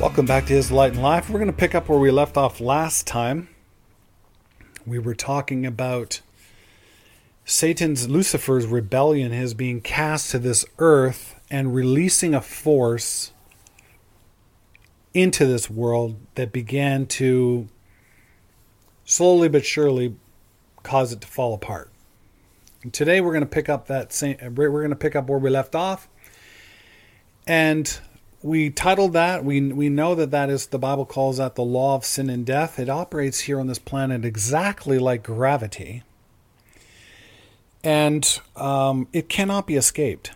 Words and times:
Welcome 0.00 0.24
back 0.24 0.46
to 0.46 0.54
His 0.54 0.72
Light 0.72 0.92
and 0.92 1.02
Life. 1.02 1.28
We're 1.28 1.40
going 1.40 1.52
to 1.52 1.56
pick 1.56 1.74
up 1.74 1.90
where 1.90 1.98
we 1.98 2.10
left 2.10 2.38
off 2.38 2.58
last 2.58 3.06
time. 3.06 3.50
We 4.86 4.98
were 4.98 5.14
talking 5.14 5.66
about 5.66 6.22
Satan's, 7.44 8.08
Lucifer's 8.08 8.64
rebellion, 8.64 9.30
his 9.30 9.52
being 9.52 9.82
cast 9.82 10.30
to 10.30 10.38
this 10.38 10.64
earth 10.78 11.38
and 11.50 11.74
releasing 11.74 12.34
a 12.34 12.40
force 12.40 13.32
into 15.12 15.44
this 15.44 15.68
world 15.68 16.16
that 16.34 16.50
began 16.50 17.04
to 17.04 17.68
slowly 19.04 19.50
but 19.50 19.66
surely 19.66 20.16
cause 20.82 21.12
it 21.12 21.20
to 21.20 21.26
fall 21.26 21.52
apart. 21.52 21.90
And 22.82 22.90
today 22.90 23.20
we're 23.20 23.32
going 23.32 23.42
to 23.42 23.46
pick 23.46 23.68
up 23.68 23.86
that 23.88 24.14
same, 24.14 24.38
we're 24.54 24.70
going 24.70 24.88
to 24.88 24.96
pick 24.96 25.14
up 25.14 25.28
where 25.28 25.38
we 25.38 25.50
left 25.50 25.74
off. 25.74 26.08
And 27.46 28.00
we 28.42 28.70
titled 28.70 29.12
that 29.12 29.44
we 29.44 29.60
we 29.72 29.88
know 29.88 30.14
that 30.14 30.30
that 30.30 30.48
is 30.48 30.68
the 30.68 30.78
bible 30.78 31.04
calls 31.04 31.36
that 31.36 31.54
the 31.54 31.62
law 31.62 31.94
of 31.94 32.04
sin 32.04 32.30
and 32.30 32.46
death. 32.46 32.78
It 32.78 32.88
operates 32.88 33.40
here 33.40 33.60
on 33.60 33.66
this 33.66 33.78
planet 33.78 34.24
exactly 34.24 34.98
like 34.98 35.22
gravity. 35.22 36.02
And 37.82 38.40
um, 38.56 39.08
it 39.12 39.28
cannot 39.28 39.66
be 39.66 39.76
escaped. 39.76 40.32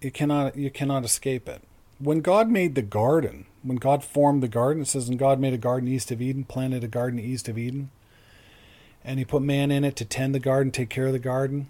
It 0.00 0.14
cannot 0.14 0.56
you 0.56 0.70
cannot 0.70 1.04
escape 1.04 1.48
it. 1.48 1.62
When 1.98 2.20
god 2.20 2.50
made 2.50 2.74
the 2.74 2.82
garden 2.82 3.46
when 3.62 3.76
god 3.76 4.04
formed 4.04 4.42
the 4.42 4.48
garden 4.48 4.82
it 4.82 4.86
says 4.86 5.08
and 5.08 5.18
god 5.18 5.40
made 5.40 5.52
a 5.52 5.58
garden 5.58 5.88
east 5.88 6.10
of 6.10 6.22
eden 6.22 6.44
planted 6.44 6.84
a 6.84 6.88
garden 6.88 7.18
east 7.18 7.48
of 7.48 7.58
eden 7.58 7.90
and 9.04 9.18
he 9.18 9.24
put 9.24 9.42
man 9.42 9.70
in 9.70 9.84
it 9.84 9.96
to 9.96 10.04
tend 10.04 10.32
the 10.34 10.38
garden 10.38 10.70
take 10.70 10.88
care 10.88 11.06
of 11.06 11.12
the 11.12 11.18
garden 11.18 11.68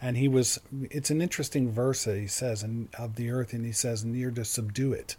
and 0.00 0.16
he 0.16 0.28
was 0.28 0.60
it's 0.90 1.10
an 1.10 1.22
interesting 1.22 1.70
verse 1.70 2.04
that 2.04 2.18
he 2.18 2.26
says 2.26 2.64
of 2.98 3.16
the 3.16 3.30
earth 3.30 3.52
and 3.52 3.64
he 3.64 3.72
says 3.72 4.04
near 4.04 4.30
to 4.30 4.44
subdue 4.44 4.92
it. 4.92 5.16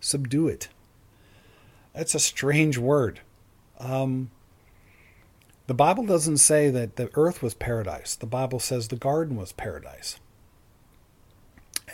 Subdue 0.00 0.48
it. 0.48 0.68
That's 1.94 2.14
a 2.14 2.20
strange 2.20 2.78
word. 2.78 3.20
Um, 3.78 4.30
the 5.66 5.74
bible 5.74 6.04
doesn't 6.04 6.38
say 6.38 6.70
that 6.70 6.96
the 6.96 7.10
earth 7.14 7.42
was 7.42 7.54
paradise. 7.54 8.14
The 8.14 8.26
bible 8.26 8.60
says 8.60 8.88
the 8.88 8.96
garden 8.96 9.36
was 9.36 9.52
paradise. 9.52 10.18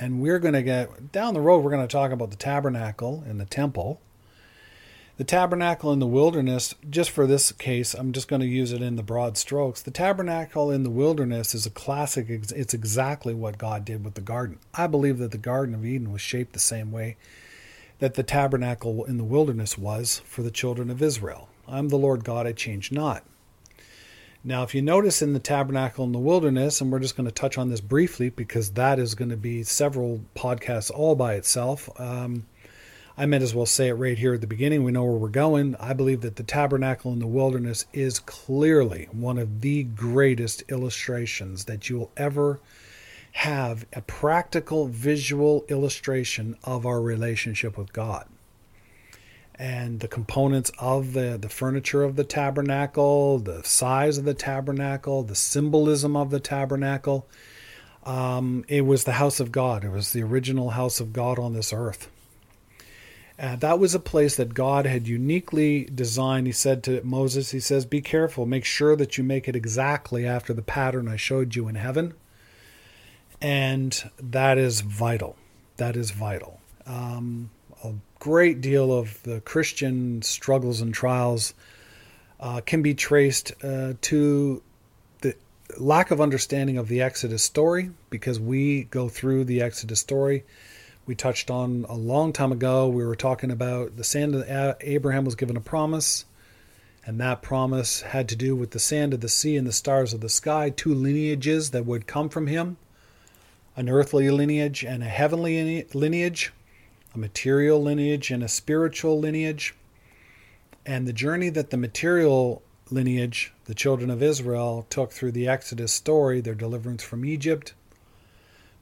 And 0.01 0.21
we're 0.21 0.39
going 0.39 0.55
to 0.55 0.63
get 0.63 1.13
down 1.13 1.35
the 1.35 1.41
road 1.41 1.59
we're 1.59 1.71
going 1.71 1.87
to 1.87 1.93
talk 1.93 2.13
about 2.13 2.31
the 2.31 2.37
tabernacle 2.37 3.23
and 3.27 3.39
the 3.39 3.45
temple 3.45 4.01
the 5.23 5.27
tabernacle 5.27 5.93
in 5.93 6.01
the 6.01 6.07
wilderness, 6.09 6.75
just 6.91 7.11
for 7.11 7.29
this 7.29 7.53
case, 7.53 7.95
I'm 7.95 8.11
just 8.11 8.27
going 8.27 8.41
to 8.41 8.47
use 8.47 8.73
it 8.73 8.83
in 8.83 8.97
the 8.97 9.05
broad 9.05 9.39
strokes. 9.39 9.81
The 9.81 9.93
tabernacle 9.93 10.69
in 10.69 10.83
the 10.83 10.91
wilderness 10.91 11.55
is 11.55 11.65
a 11.65 11.71
classic, 11.71 12.27
it's 12.29 12.75
exactly 12.75 13.33
what 13.33 13.57
God 13.57 13.85
did 13.85 14.05
with 14.05 14.15
the 14.15 14.21
garden. 14.21 14.59
I 14.75 14.89
believe 14.89 15.19
that 15.19 15.31
the 15.31 15.39
Garden 15.39 15.77
of 15.77 15.87
Eden 15.87 16.11
was 16.11 16.21
shaped 16.21 16.55
the 16.55 16.59
same 16.59 16.91
way 16.91 17.17
that 18.01 18.15
the 18.15 18.25
tabernacle 18.25 19.05
in 19.05 19.17
the 19.17 19.23
wilderness 19.23 19.79
was 19.79 20.23
for 20.27 20.43
the 20.43 20.51
children 20.51 20.91
of 20.91 21.01
Israel. 21.01 21.49
I'm 21.69 21.89
the 21.89 21.99
Lord 21.99 22.25
God, 22.25 22.49
I 22.49 22.51
change 22.51 22.91
not. 22.91 23.23
Now, 24.43 24.65
if 24.65 24.75
you 24.75 24.83
notice 24.83 25.23
in 25.23 25.35
the 25.35 25.39
tabernacle 25.39 26.05
in 26.05 26.11
the 26.11 26.19
wilderness, 26.19 26.81
and 26.81 26.91
we're 26.91 26.99
just 26.99 27.17
going 27.17 27.29
to 27.29 27.33
touch 27.33 27.57
on 27.57 27.69
this 27.69 27.81
briefly 27.81 28.31
because 28.31 28.73
that 28.73 28.99
is 28.99 29.15
going 29.15 29.31
to 29.31 29.37
be 29.37 29.63
several 29.63 30.23
podcasts 30.35 30.91
all 30.91 31.15
by 31.15 31.35
itself. 31.35 31.89
Um, 32.01 32.47
I 33.17 33.27
might 33.27 33.43
as 33.43 33.55
well 33.55 33.67
say 33.67 33.89
it 33.89 33.95
right 33.95 34.17
here 34.17 34.35
at 34.35 34.41
the 34.41 34.47
beginning. 34.47 34.85
We 34.85 34.93
know 34.93 35.05
where 35.05 35.13
we're 35.13 35.29
going. 35.29 35.77
I 35.77 35.93
believe 35.93 36.23
that 36.23 36.37
the 36.37 36.43
tabernacle 36.43 37.13
in 37.13 37.19
the 37.19 37.27
wilderness 37.27 37.85
is 37.93 38.19
clearly 38.19 39.09
one 39.13 39.37
of 39.37 39.61
the 39.61 39.83
greatest 39.85 40.63
illustrations 40.71 41.67
that 41.67 41.91
you 41.91 41.99
will 41.99 42.13
ever 42.17 42.61
have 43.33 43.87
a 43.93 44.01
practical 44.01 44.87
visual 44.87 45.65
illustration 45.69 46.57
of 46.65 46.87
our 46.87 47.01
relationship 47.01 47.77
with 47.77 47.93
God. 47.93 48.27
And 49.55 50.01
the 50.01 50.09
components 50.09 50.73
of 50.79 51.13
the, 51.13 51.39
the 51.41 51.49
furniture 51.49 52.03
of 52.03 52.17
the 52.17 52.25
tabernacle, 52.25 53.39
the 53.39 53.63
size 53.63 54.17
of 54.17 54.25
the 54.25 54.35
tabernacle, 54.35 55.23
the 55.23 55.35
symbolism 55.35 56.17
of 56.17 56.31
the 56.31 56.41
tabernacle. 56.41 57.27
Um, 58.05 58.65
it 58.69 58.83
was 58.83 59.05
the 59.05 59.13
house 59.13 59.39
of 59.39 59.53
God. 59.53 59.85
It 59.85 59.91
was 59.91 60.13
the 60.13 60.23
original 60.23 60.71
house 60.71 60.99
of 60.99 61.13
God 61.13 61.39
on 61.39 61.53
this 61.53 61.73
earth. 61.73 62.11
Uh, 63.43 63.57
that 63.57 63.81
was 63.81 63.93
a 63.93 63.99
place 63.99 64.37
that 64.37 64.55
God 64.55 64.87
had 64.87 65.09
uniquely 65.09 65.85
designed. 65.93 66.47
He 66.47 66.53
said 66.53 66.85
to 66.85 67.03
Moses, 67.03 67.51
He 67.51 67.59
says, 67.59 67.85
Be 67.85 68.01
careful, 68.01 68.47
make 68.47 68.65
sure 68.65 68.95
that 68.95 69.19
you 69.19 69.25
make 69.25 69.49
it 69.49 69.57
exactly 69.57 70.25
after 70.25 70.55
the 70.55 70.63
pattern 70.63 71.09
I 71.09 71.17
showed 71.17 71.57
you 71.57 71.67
in 71.67 71.75
heaven. 71.75 72.15
And 73.41 74.11
that 74.21 74.59
is 74.59 74.83
vital. 74.83 75.35
That 75.79 75.97
is 75.97 76.13
vital. 76.13 76.61
Um, 76.87 77.51
a 77.83 77.95
great 78.21 78.61
deal 78.61 78.97
of 78.97 79.21
the 79.25 79.41
Christian 79.41 80.23
struggles 80.23 80.81
and 80.81 80.95
trials 80.95 81.53
uh, 82.39 82.61
can 82.61 82.81
be 82.81 82.95
traced 82.95 83.53
uh, 83.65 83.95
to 84.03 84.63
the 85.23 85.35
lack 85.79 86.13
of 86.13 86.21
understanding 86.21 86.79
of 86.79 86.87
the 86.87 87.03
Exodus 87.03 87.43
story 87.43 87.91
because 88.09 88.39
we 88.39 88.85
go 88.85 89.09
through 89.09 89.47
the 89.47 89.63
Exodus 89.63 89.99
story 89.99 90.45
we 91.07 91.15
touched 91.15 91.51
on 91.51 91.85
a 91.89 91.97
long 91.97 92.33
time 92.33 92.53
ago. 92.53 92.89
We 92.89 93.05
were 93.05 93.17
talking 93.17 93.51
about 93.51 93.97
the 93.97 94.05
sand 94.05 94.35
of 94.35 94.77
Abraham 94.81 95.25
was 95.25 95.35
given 95.35 95.57
a 95.57 95.61
promise, 95.61 96.25
and 97.05 97.21
that 97.21 97.43
promise 97.43 98.03
had 98.03 98.29
to 98.29 98.37
do 98.37 98.55
with 98.55 98.71
the 98.71 98.79
sand 98.79 99.13
of 99.13 99.21
the 99.21 99.29
sea 99.29 99.57
and 99.57 99.67
the 99.67 99.73
stars 99.73 100.13
of 100.13 100.21
the 100.21 100.29
sky, 100.29 100.71
two 100.71 100.95
lineages 100.95 101.71
that 101.71 101.87
would 101.87 102.07
come 102.07 102.29
from 102.29 102.47
him 102.47 102.77
an 103.75 103.89
earthly 103.89 104.31
lineage 104.31 104.85
and 104.85 105.03
a 105.03 105.07
heavenly 105.07 105.87
lineage, 105.95 106.53
a 107.15 107.19
material 107.19 107.83
lineage 107.83 108.31
and 108.31 108.43
a 108.43 108.49
spiritual 108.49 109.19
lineage. 109.19 109.75
And 110.85 111.09
the 111.09 111.13
journey 111.13 111.49
that 111.49 111.71
the 111.71 111.79
material 111.79 112.63
lineage, 112.91 113.53
the 113.65 113.75
children 113.75 114.11
of 114.11 114.23
Israel, 114.23 114.87
took 114.91 115.11
through 115.13 115.33
the 115.33 115.49
Exodus 115.49 115.91
story, 115.93 116.43
their 116.43 116.55
deliverance 116.55 117.03
from 117.03 117.25
Egypt, 117.25 117.73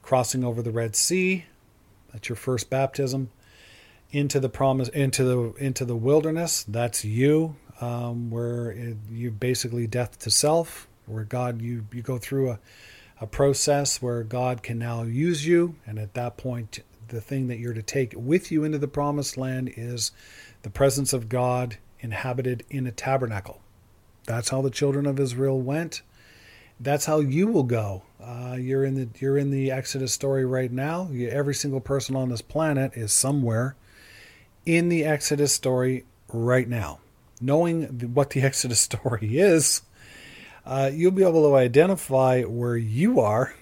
crossing 0.01 0.43
over 0.43 0.61
the 0.61 0.71
Red 0.71 0.95
Sea, 0.95 1.45
that's 2.11 2.29
your 2.29 2.35
first 2.35 2.69
baptism 2.69 3.29
into 4.11 4.39
the 4.39 4.49
promise 4.49 4.89
into 4.89 5.23
the 5.23 5.63
into 5.63 5.85
the 5.85 5.95
wilderness. 5.95 6.63
That's 6.67 7.05
you, 7.05 7.55
um, 7.79 8.29
where 8.29 8.71
it, 8.71 8.97
you 9.09 9.31
basically 9.31 9.87
death 9.87 10.19
to 10.19 10.29
self, 10.29 10.87
where 11.05 11.23
God 11.23 11.61
you 11.61 11.85
you 11.91 12.01
go 12.01 12.17
through 12.17 12.51
a 12.51 12.59
a 13.21 13.27
process 13.27 14.01
where 14.01 14.23
God 14.23 14.63
can 14.63 14.79
now 14.79 15.03
use 15.03 15.45
you, 15.45 15.75
and 15.85 15.99
at 15.99 16.15
that 16.15 16.37
point, 16.37 16.79
the 17.09 17.21
thing 17.21 17.47
that 17.47 17.59
you're 17.59 17.73
to 17.73 17.83
take 17.83 18.13
with 18.17 18.51
you 18.51 18.63
into 18.63 18.79
the 18.79 18.87
promised 18.87 19.37
land 19.37 19.71
is 19.77 20.11
the 20.63 20.71
presence 20.71 21.13
of 21.13 21.29
God 21.29 21.77
inhabited 21.99 22.65
in 22.69 22.87
a 22.87 22.91
tabernacle. 22.91 23.61
That's 24.25 24.49
how 24.49 24.63
the 24.63 24.71
children 24.71 25.05
of 25.05 25.19
Israel 25.19 25.61
went. 25.61 26.01
That's 26.81 27.05
how 27.05 27.19
you 27.19 27.47
will 27.47 27.63
go 27.63 28.03
uh, 28.23 28.55
you're 28.59 28.85
in 28.85 28.95
the 28.95 29.07
you're 29.19 29.37
in 29.37 29.49
the 29.49 29.71
Exodus 29.71 30.13
story 30.13 30.45
right 30.45 30.71
now. 30.71 31.09
You, 31.11 31.29
every 31.29 31.55
single 31.55 31.79
person 31.79 32.15
on 32.15 32.29
this 32.29 32.41
planet 32.41 32.93
is 32.95 33.11
somewhere 33.11 33.75
in 34.65 34.89
the 34.89 35.05
Exodus 35.05 35.53
story 35.53 36.05
right 36.31 36.67
now. 36.67 36.99
Knowing 37.39 37.83
what 38.13 38.29
the 38.29 38.41
Exodus 38.43 38.79
story 38.79 39.39
is, 39.39 39.81
uh, 40.65 40.91
you'll 40.93 41.11
be 41.11 41.23
able 41.23 41.49
to 41.49 41.55
identify 41.55 42.43
where 42.43 42.77
you 42.77 43.19
are, 43.19 43.55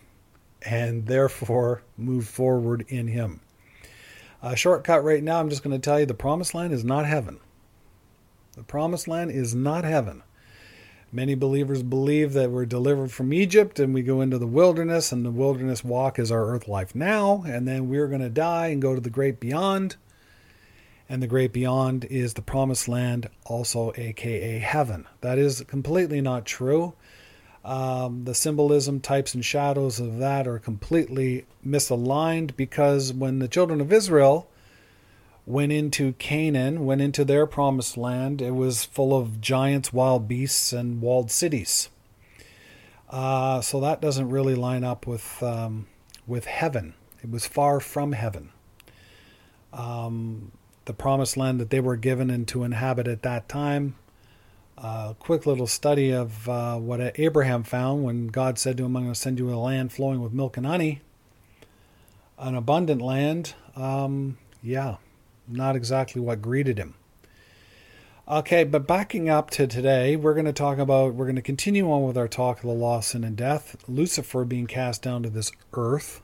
and 0.62 1.06
therefore 1.06 1.84
move 1.98 2.28
forward 2.28 2.86
in 2.90 3.08
Him. 3.08 3.40
A 4.42 4.56
shortcut 4.56 5.04
right 5.04 5.24
now. 5.24 5.40
I'm 5.40 5.50
just 5.50 5.64
going 5.64 5.80
to 5.80 5.84
tell 5.84 6.00
you 6.00 6.06
the 6.06 6.14
Promised 6.14 6.54
Land 6.54 6.74
is 6.74 6.84
not 6.84 7.06
heaven. 7.06 7.40
The 8.58 8.64
Promised 8.64 9.08
Land 9.08 9.32
is 9.32 9.56
not 9.56 9.86
heaven. 9.86 10.24
Many 11.12 11.34
believers 11.34 11.82
believe 11.82 12.34
that 12.34 12.52
we're 12.52 12.68
delivered 12.68 13.12
from 13.12 13.34
Egypt 13.34 13.80
and 13.80 13.96
we 13.96 14.04
go 14.04 14.22
into 14.22 14.38
the 14.38 14.46
wilderness, 14.46 15.12
and 15.12 15.26
the 15.26 15.32
wilderness 15.32 15.84
walk 15.84 16.20
is 16.20 16.32
our 16.32 16.46
earth 16.46 16.68
life 16.68 16.94
now, 16.94 17.44
and 17.48 17.68
then 17.68 17.90
we're 17.90 18.08
going 18.08 18.22
to 18.22 18.30
die 18.30 18.68
and 18.68 18.82
go 18.82 18.94
to 18.94 19.02
the 19.02 19.10
great 19.10 19.40
beyond. 19.40 19.96
And 21.10 21.24
the 21.24 21.28
great 21.28 21.52
beyond 21.52 22.06
is 22.06 22.36
the 22.36 22.44
promised 22.44 22.88
land, 22.88 23.28
also 23.46 23.92
aka 23.98 24.60
heaven. 24.60 25.08
That 25.22 25.40
is 25.40 25.64
completely 25.68 26.22
not 26.22 26.46
true. 26.46 26.94
Um, 27.66 28.26
the 28.26 28.36
symbolism, 28.36 29.00
types, 29.00 29.34
and 29.34 29.44
shadows 29.44 30.00
of 30.00 30.20
that 30.20 30.48
are 30.48 30.60
completely 30.60 31.46
misaligned 31.66 32.56
because 32.56 33.12
when 33.12 33.40
the 33.40 33.48
children 33.48 33.82
of 33.82 33.92
Israel 33.92 34.48
went 35.50 35.72
into 35.72 36.14
Canaan, 36.14 36.86
went 36.86 37.02
into 37.02 37.26
their 37.26 37.48
promised 37.48 37.98
land. 37.98 38.40
It 38.40 38.54
was 38.54 38.86
full 38.86 39.18
of 39.18 39.42
giants, 39.42 39.92
wild 39.92 40.28
beasts, 40.28 40.72
and 40.72 41.02
walled 41.02 41.32
cities. 41.32 41.90
Uh, 43.10 43.60
so 43.60 43.80
that 43.80 44.00
doesn't 44.00 44.30
really 44.30 44.54
line 44.54 44.84
up 44.84 45.08
with 45.08 45.42
um, 45.42 45.88
with 46.28 46.46
heaven. 46.46 46.94
It 47.24 47.32
was 47.32 47.48
far 47.48 47.80
from 47.80 48.12
heaven. 48.12 48.52
Um, 49.74 50.52
the 50.86 50.94
promised 50.94 51.36
land 51.36 51.60
that 51.60 51.72
they 51.72 51.80
were 51.80 51.96
given 51.96 52.30
and 52.30 52.48
to 52.50 52.64
inhabit 52.64 53.08
at 53.08 53.24
that 53.24 53.50
time. 53.50 53.96
A 54.78 54.82
uh, 54.82 55.14
quick 55.16 55.48
little 55.48 55.68
study 55.68 56.12
of 56.12 56.48
uh, 56.48 56.78
what 56.78 57.20
Abraham 57.20 57.64
found 57.64 58.04
when 58.04 58.28
God 58.28 58.60
said 58.60 58.78
to 58.78 58.86
him, 58.86 58.96
I'm 58.96 59.04
going 59.04 59.14
to 59.14 59.20
send 59.20 59.40
you 59.40 59.52
a 59.52 59.56
land 59.56 59.92
flowing 59.92 60.22
with 60.22 60.32
milk 60.32 60.58
and 60.58 60.66
honey, 60.66 61.02
an 62.38 62.56
abundant 62.56 63.02
land. 63.02 63.56
Um, 63.76 64.38
yeah, 64.64 64.98
not 65.50 65.76
exactly 65.76 66.22
what 66.22 66.42
greeted 66.42 66.78
him. 66.78 66.94
Okay, 68.28 68.64
but 68.64 68.86
backing 68.86 69.28
up 69.28 69.50
to 69.52 69.66
today, 69.66 70.16
we're 70.16 70.36
going 70.36 70.46
to 70.46 70.54
talk 70.54 70.78
about, 70.78 71.16
we're 71.16 71.26
going 71.26 71.36
to 71.36 71.42
continue 71.42 71.92
on 71.92 72.04
with 72.04 72.16
our 72.16 72.28
talk 72.28 72.58
of 72.58 72.70
the 72.70 72.76
lost 72.76 73.10
sin 73.10 73.24
and 73.24 73.36
death, 73.36 73.76
Lucifer 73.88 74.46
being 74.46 74.68
cast 74.68 75.02
down 75.02 75.24
to 75.24 75.32
this 75.32 75.52
earth, 75.74 76.22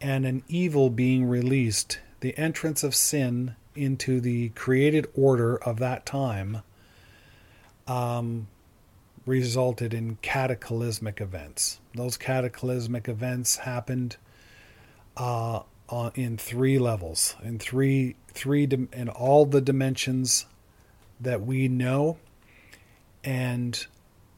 and 0.00 0.24
an 0.24 0.42
evil 0.48 0.88
being 0.88 1.26
released, 1.26 1.98
the 2.20 2.36
entrance 2.38 2.82
of 2.82 2.94
sin 2.94 3.56
into 3.74 4.20
the 4.22 4.48
created 4.50 5.06
order 5.14 5.56
of 5.56 5.78
that 5.80 6.06
time 6.06 6.62
um, 7.86 8.46
resulted 9.26 9.92
in 9.92 10.16
cataclysmic 10.22 11.20
events. 11.20 11.78
Those 11.94 12.16
cataclysmic 12.16 13.08
events 13.08 13.56
happened 13.56 14.16
uh, 15.16 15.60
uh, 15.88 16.10
in 16.14 16.36
three 16.36 16.78
levels, 16.78 17.36
in 17.42 17.58
three, 17.58 18.16
three, 18.28 18.64
in 18.64 19.08
all 19.08 19.46
the 19.46 19.60
dimensions 19.60 20.46
that 21.20 21.42
we 21.42 21.68
know, 21.68 22.18
and 23.22 23.86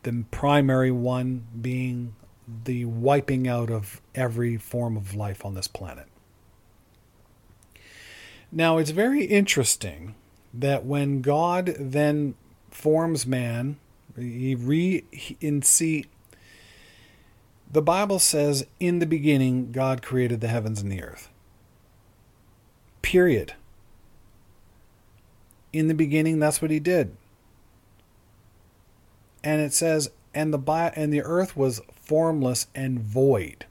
the 0.02 0.24
primary 0.30 0.90
one 0.90 1.46
being 1.60 2.14
the 2.64 2.84
wiping 2.84 3.48
out 3.48 3.70
of 3.70 4.00
every 4.14 4.56
form 4.56 4.96
of 4.96 5.14
life 5.14 5.44
on 5.44 5.54
this 5.54 5.68
planet. 5.68 6.06
Now, 8.52 8.78
it's 8.78 8.90
very 8.90 9.24
interesting 9.24 10.14
that 10.54 10.84
when 10.84 11.20
God 11.20 11.74
then 11.78 12.34
forms 12.70 13.26
man, 13.26 13.78
he 14.16 14.54
re 14.54 15.04
in 15.40 15.62
see 15.62 16.06
the 17.70 17.82
Bible 17.82 18.18
says 18.18 18.66
in 18.78 19.00
the 19.00 19.06
beginning 19.06 19.72
God 19.72 20.02
created 20.02 20.40
the 20.40 20.48
heavens 20.48 20.80
and 20.80 20.90
the 20.90 21.02
earth. 21.02 21.28
Period. 23.06 23.54
In 25.72 25.86
the 25.86 25.94
beginning 25.94 26.40
that's 26.40 26.60
what 26.60 26.72
he 26.72 26.80
did. 26.80 27.16
And 29.44 29.62
it 29.62 29.72
says 29.72 30.10
and 30.34 30.52
the 30.52 30.92
and 30.96 31.12
the 31.12 31.22
earth 31.22 31.56
was 31.56 31.80
formless 31.94 32.66
and 32.74 32.98
void 32.98 33.64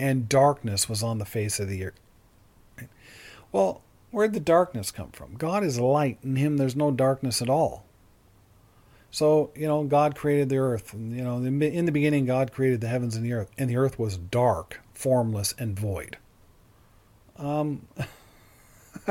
and 0.00 0.28
darkness 0.28 0.88
was 0.88 1.00
on 1.00 1.18
the 1.18 1.24
face 1.24 1.60
of 1.60 1.68
the 1.68 1.84
earth 1.84 2.88
well 3.52 3.82
where'd 4.10 4.32
the 4.32 4.40
darkness 4.40 4.90
come 4.90 5.10
from? 5.12 5.36
God 5.36 5.62
is 5.62 5.78
light 5.78 6.18
in 6.24 6.34
him 6.34 6.56
there's 6.56 6.74
no 6.74 6.90
darkness 6.90 7.40
at 7.40 7.48
all. 7.48 7.84
So 9.12 9.52
you 9.54 9.68
know 9.68 9.84
god 9.84 10.16
created 10.16 10.48
the 10.48 10.58
earth 10.58 10.92
and 10.92 11.16
you 11.16 11.22
know 11.22 11.36
in 11.36 11.86
the 11.86 11.92
beginning 11.92 12.26
god 12.26 12.50
created 12.50 12.80
the 12.80 12.88
heavens 12.88 13.14
and 13.14 13.24
the 13.24 13.32
earth 13.32 13.52
and 13.56 13.70
the 13.70 13.76
earth 13.76 13.96
was 13.96 14.16
dark 14.16 14.80
formless 14.92 15.54
and 15.56 15.78
void. 15.78 16.18
Um 17.36 17.86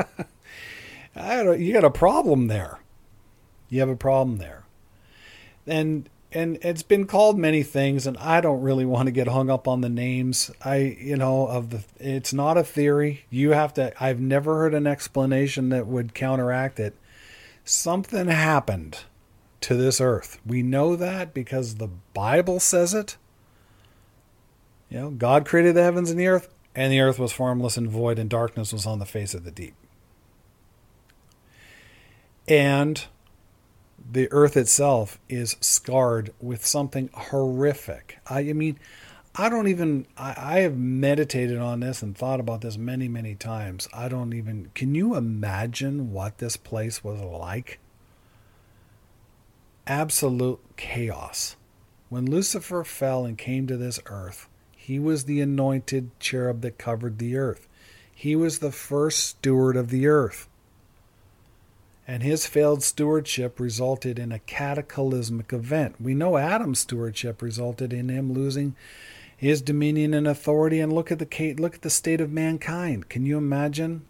you 1.58 1.72
got 1.72 1.84
a 1.84 1.90
problem 1.90 2.48
there. 2.48 2.80
You 3.68 3.80
have 3.80 3.88
a 3.88 3.96
problem 3.96 4.38
there. 4.38 4.64
And 5.66 6.08
and 6.32 6.58
it's 6.62 6.84
been 6.84 7.06
called 7.06 7.38
many 7.38 7.62
things 7.64 8.06
and 8.06 8.16
I 8.18 8.40
don't 8.40 8.62
really 8.62 8.84
want 8.84 9.06
to 9.06 9.12
get 9.12 9.26
hung 9.26 9.50
up 9.50 9.66
on 9.66 9.80
the 9.80 9.88
names. 9.88 10.50
I 10.64 10.96
you 11.00 11.16
know 11.16 11.46
of 11.46 11.70
the 11.70 11.84
it's 11.98 12.32
not 12.32 12.56
a 12.56 12.64
theory. 12.64 13.24
You 13.30 13.50
have 13.50 13.74
to 13.74 13.92
I've 14.02 14.20
never 14.20 14.56
heard 14.58 14.74
an 14.74 14.86
explanation 14.86 15.68
that 15.70 15.86
would 15.86 16.14
counteract 16.14 16.80
it. 16.80 16.96
Something 17.64 18.28
happened 18.28 19.00
to 19.62 19.74
this 19.74 20.00
earth. 20.00 20.40
We 20.46 20.62
know 20.62 20.96
that 20.96 21.34
because 21.34 21.76
the 21.76 21.90
Bible 22.14 22.60
says 22.60 22.94
it. 22.94 23.16
You 24.88 24.98
know, 24.98 25.10
God 25.10 25.46
created 25.46 25.76
the 25.76 25.82
heavens 25.82 26.10
and 26.10 26.18
the 26.18 26.26
earth, 26.26 26.48
and 26.74 26.92
the 26.92 27.00
earth 27.00 27.18
was 27.18 27.30
formless 27.30 27.76
and 27.76 27.88
void, 27.88 28.18
and 28.18 28.28
darkness 28.28 28.72
was 28.72 28.86
on 28.86 28.98
the 28.98 29.06
face 29.06 29.34
of 29.34 29.44
the 29.44 29.52
deep 29.52 29.74
and 32.50 33.04
the 34.12 34.28
earth 34.32 34.56
itself 34.56 35.20
is 35.28 35.56
scarred 35.60 36.34
with 36.40 36.66
something 36.66 37.08
horrific. 37.14 38.18
I, 38.26 38.40
I 38.40 38.52
mean, 38.52 38.78
I 39.36 39.48
don't 39.48 39.68
even, 39.68 40.06
I, 40.16 40.34
I, 40.36 40.58
have 40.60 40.76
meditated 40.76 41.58
on 41.58 41.78
this 41.78 42.02
and 42.02 42.18
thought 42.18 42.40
about 42.40 42.62
this 42.62 42.76
many, 42.76 43.06
many 43.06 43.36
times. 43.36 43.88
I 43.92 44.08
don't 44.08 44.32
even, 44.32 44.72
can 44.74 44.96
you 44.96 45.14
imagine 45.14 46.12
what 46.12 46.38
this 46.38 46.56
place 46.56 47.04
was 47.04 47.20
like? 47.20 47.78
Absolute 49.86 50.60
chaos. 50.76 51.54
When 52.08 52.26
Lucifer 52.26 52.82
fell 52.82 53.24
and 53.24 53.38
came 53.38 53.68
to 53.68 53.76
this 53.76 54.00
earth, 54.06 54.48
he 54.76 54.98
was 54.98 55.24
the 55.24 55.40
anointed 55.40 56.10
cherub 56.18 56.62
that 56.62 56.78
covered 56.78 57.18
the 57.18 57.36
earth. 57.36 57.68
He 58.12 58.34
was 58.34 58.58
the 58.58 58.72
first 58.72 59.20
steward 59.20 59.76
of 59.76 59.90
the 59.90 60.08
earth 60.08 60.48
and 62.10 62.24
his 62.24 62.44
failed 62.44 62.82
stewardship 62.82 63.60
resulted 63.60 64.18
in 64.18 64.32
a 64.32 64.40
cataclysmic 64.40 65.52
event. 65.52 65.94
We 66.00 66.12
know 66.12 66.38
Adam's 66.38 66.80
stewardship 66.80 67.40
resulted 67.40 67.92
in 67.92 68.08
him 68.08 68.32
losing 68.32 68.74
his 69.36 69.62
dominion 69.62 70.12
and 70.12 70.26
authority. 70.26 70.80
And 70.80 70.92
look 70.92 71.12
at 71.12 71.20
the 71.20 71.54
look 71.54 71.76
at 71.76 71.82
the 71.82 71.88
state 71.88 72.20
of 72.20 72.32
mankind. 72.32 73.08
Can 73.08 73.26
you 73.26 73.38
imagine 73.38 74.06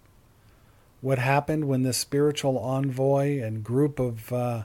what 1.02 1.18
happened 1.18 1.68
when 1.68 1.82
the 1.82 1.92
spiritual 1.92 2.58
envoy 2.58 3.38
and 3.42 3.62
group 3.62 4.00
of 4.00 4.32
uh, 4.32 4.62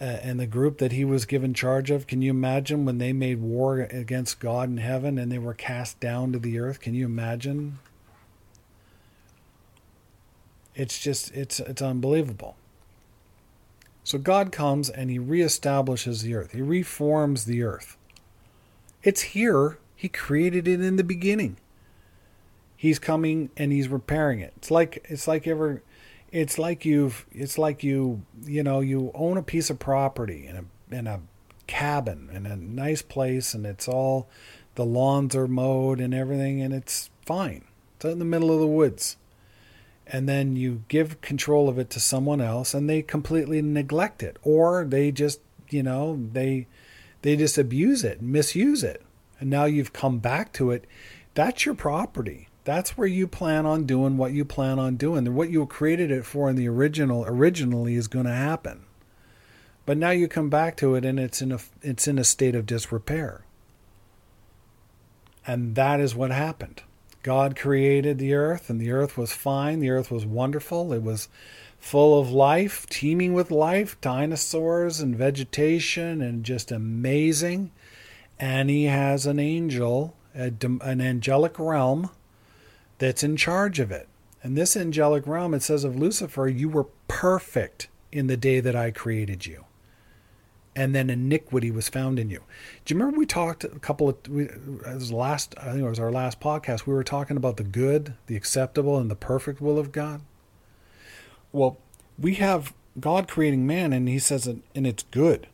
uh, 0.00 0.04
and 0.04 0.38
the 0.38 0.46
group 0.46 0.78
that 0.78 0.92
he 0.92 1.04
was 1.04 1.24
given 1.24 1.54
charge 1.54 1.90
of? 1.90 2.06
Can 2.06 2.22
you 2.22 2.30
imagine 2.30 2.84
when 2.84 2.98
they 2.98 3.12
made 3.12 3.40
war 3.40 3.80
against 3.80 4.38
God 4.38 4.68
in 4.68 4.76
heaven 4.76 5.18
and 5.18 5.32
they 5.32 5.38
were 5.38 5.52
cast 5.52 5.98
down 5.98 6.30
to 6.30 6.38
the 6.38 6.60
earth? 6.60 6.78
Can 6.78 6.94
you 6.94 7.06
imagine 7.06 7.80
it's 10.74 10.98
just 10.98 11.30
it's 11.32 11.60
it's 11.60 11.82
unbelievable. 11.82 12.56
So 14.04 14.18
God 14.18 14.52
comes 14.52 14.90
and 14.90 15.10
he 15.10 15.18
reestablishes 15.18 16.22
the 16.22 16.34
earth. 16.34 16.52
He 16.52 16.62
reforms 16.62 17.44
the 17.44 17.62
earth. 17.62 17.96
It's 19.02 19.22
here. 19.22 19.78
He 19.94 20.08
created 20.08 20.66
it 20.66 20.80
in 20.80 20.96
the 20.96 21.04
beginning. 21.04 21.56
He's 22.76 22.98
coming 22.98 23.50
and 23.56 23.70
he's 23.72 23.88
repairing 23.88 24.40
it. 24.40 24.52
It's 24.56 24.70
like 24.70 25.04
it's 25.08 25.28
like 25.28 25.46
ever 25.46 25.82
it's 26.32 26.58
like 26.58 26.84
you've 26.84 27.26
it's 27.30 27.58
like 27.58 27.84
you 27.84 28.22
you 28.44 28.62
know 28.64 28.80
you 28.80 29.12
own 29.14 29.36
a 29.36 29.42
piece 29.42 29.70
of 29.70 29.78
property 29.78 30.46
in 30.46 30.56
a 30.56 30.94
in 30.94 31.06
a 31.06 31.20
cabin 31.68 32.28
in 32.32 32.44
a 32.44 32.56
nice 32.56 33.02
place 33.02 33.54
and 33.54 33.64
it's 33.64 33.86
all 33.86 34.28
the 34.74 34.84
lawns 34.84 35.36
are 35.36 35.46
mowed 35.46 36.00
and 36.00 36.12
everything 36.12 36.60
and 36.60 36.74
it's 36.74 37.08
fine. 37.24 37.64
It's 37.96 38.04
in 38.04 38.18
the 38.18 38.24
middle 38.24 38.52
of 38.52 38.58
the 38.58 38.66
woods 38.66 39.16
and 40.06 40.28
then 40.28 40.56
you 40.56 40.82
give 40.88 41.20
control 41.20 41.68
of 41.68 41.78
it 41.78 41.90
to 41.90 42.00
someone 42.00 42.40
else 42.40 42.74
and 42.74 42.88
they 42.88 43.02
completely 43.02 43.62
neglect 43.62 44.22
it 44.22 44.36
or 44.42 44.84
they 44.84 45.10
just 45.10 45.40
you 45.70 45.82
know 45.82 46.18
they 46.32 46.66
they 47.22 47.36
just 47.36 47.56
abuse 47.56 48.04
it 48.04 48.20
misuse 48.20 48.82
it 48.82 49.02
and 49.42 49.50
now 49.50 49.64
you've 49.64 49.92
come 49.92 50.20
back 50.20 50.52
to 50.52 50.70
it. 50.70 50.86
That's 51.34 51.66
your 51.66 51.74
property. 51.74 52.46
That's 52.62 52.96
where 52.96 53.08
you 53.08 53.26
plan 53.26 53.66
on 53.66 53.86
doing 53.86 54.16
what 54.16 54.32
you 54.32 54.44
plan 54.44 54.78
on 54.78 54.94
doing. 54.94 55.34
What 55.34 55.50
you 55.50 55.66
created 55.66 56.12
it 56.12 56.24
for 56.24 56.48
in 56.48 56.54
the 56.54 56.68
original 56.68 57.24
originally 57.26 57.96
is 57.96 58.06
going 58.06 58.26
to 58.26 58.32
happen. 58.32 58.84
But 59.84 59.98
now 59.98 60.10
you 60.10 60.28
come 60.28 60.48
back 60.48 60.76
to 60.76 60.94
it 60.94 61.04
and 61.04 61.18
it's 61.18 61.42
in 61.42 61.50
a 61.50 61.58
it's 61.82 62.06
in 62.06 62.20
a 62.20 62.24
state 62.24 62.54
of 62.54 62.66
disrepair. 62.66 63.44
And 65.44 65.74
that 65.74 65.98
is 65.98 66.14
what 66.14 66.30
happened 66.30 66.82
God 67.22 67.56
created 67.56 68.18
the 68.18 68.34
earth, 68.34 68.68
and 68.68 68.80
the 68.80 68.90
earth 68.90 69.16
was 69.16 69.32
fine. 69.32 69.80
The 69.80 69.90
earth 69.90 70.10
was 70.10 70.26
wonderful. 70.26 70.92
It 70.92 71.02
was 71.02 71.28
full 71.78 72.20
of 72.20 72.30
life, 72.30 72.86
teeming 72.88 73.32
with 73.32 73.50
life, 73.50 74.00
dinosaurs 74.00 75.00
and 75.00 75.16
vegetation, 75.16 76.20
and 76.20 76.44
just 76.44 76.72
amazing. 76.72 77.70
And 78.38 78.70
he 78.70 78.84
has 78.84 79.26
an 79.26 79.38
angel, 79.38 80.14
an 80.34 81.00
angelic 81.00 81.58
realm 81.58 82.10
that's 82.98 83.22
in 83.22 83.36
charge 83.36 83.78
of 83.78 83.90
it. 83.90 84.08
And 84.42 84.56
this 84.56 84.76
angelic 84.76 85.26
realm, 85.26 85.54
it 85.54 85.62
says 85.62 85.84
of 85.84 85.96
Lucifer, 85.96 86.48
you 86.48 86.68
were 86.68 86.86
perfect 87.06 87.88
in 88.10 88.26
the 88.26 88.36
day 88.36 88.58
that 88.60 88.74
I 88.74 88.90
created 88.90 89.46
you. 89.46 89.64
And 90.74 90.94
then 90.94 91.10
iniquity 91.10 91.70
was 91.70 91.88
found 91.88 92.18
in 92.18 92.30
you. 92.30 92.40
Do 92.84 92.94
you 92.94 92.98
remember 92.98 93.18
we 93.18 93.26
talked 93.26 93.64
a 93.64 93.68
couple 93.68 94.08
of 94.08 94.16
we, 94.28 94.48
was 94.86 95.12
last 95.12 95.54
I 95.58 95.72
think 95.72 95.80
it 95.80 95.88
was 95.88 96.00
our 96.00 96.12
last 96.12 96.40
podcast 96.40 96.86
we 96.86 96.94
were 96.94 97.04
talking 97.04 97.36
about 97.36 97.56
the 97.56 97.64
good, 97.64 98.14
the 98.26 98.36
acceptable 98.36 98.98
and 98.98 99.10
the 99.10 99.16
perfect 99.16 99.60
will 99.60 99.78
of 99.78 99.92
God? 99.92 100.22
Well, 101.52 101.78
we 102.18 102.34
have 102.34 102.72
God 102.98 103.28
creating 103.28 103.66
man 103.66 103.92
and 103.92 104.08
he 104.08 104.18
says 104.18 104.46
and 104.46 104.62
it's 104.74 105.04
good. 105.10 105.46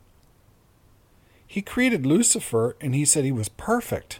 He 1.45 1.61
created 1.61 2.05
Lucifer 2.05 2.77
and 2.79 2.95
he 2.95 3.03
said 3.05 3.25
he 3.25 3.31
was 3.31 3.49
perfect. 3.49 4.19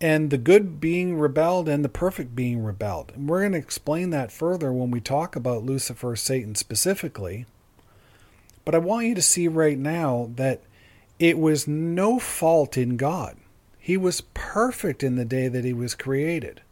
And 0.00 0.30
the 0.30 0.38
good 0.38 0.80
being 0.80 1.18
rebelled 1.18 1.68
and 1.68 1.84
the 1.84 1.88
perfect 1.90 2.34
being 2.34 2.62
rebelled. 2.62 3.12
And 3.14 3.28
we're 3.28 3.40
going 3.40 3.52
to 3.52 3.58
explain 3.58 4.10
that 4.10 4.32
further 4.32 4.72
when 4.72 4.90
we 4.90 5.00
talk 5.00 5.36
about 5.36 5.64
Lucifer, 5.64 6.16
Satan 6.16 6.54
specifically. 6.54 7.46
But 8.64 8.74
I 8.74 8.78
want 8.78 9.06
you 9.06 9.14
to 9.14 9.22
see 9.22 9.48
right 9.48 9.78
now 9.78 10.30
that 10.36 10.62
it 11.18 11.38
was 11.38 11.68
no 11.68 12.18
fault 12.18 12.76
in 12.76 12.96
God. 12.96 13.36
He 13.78 13.96
was 13.96 14.22
perfect 14.34 15.02
in 15.02 15.16
the 15.16 15.24
day 15.24 15.48
that 15.48 15.64
he 15.64 15.72
was 15.72 15.94
created. 15.94 16.62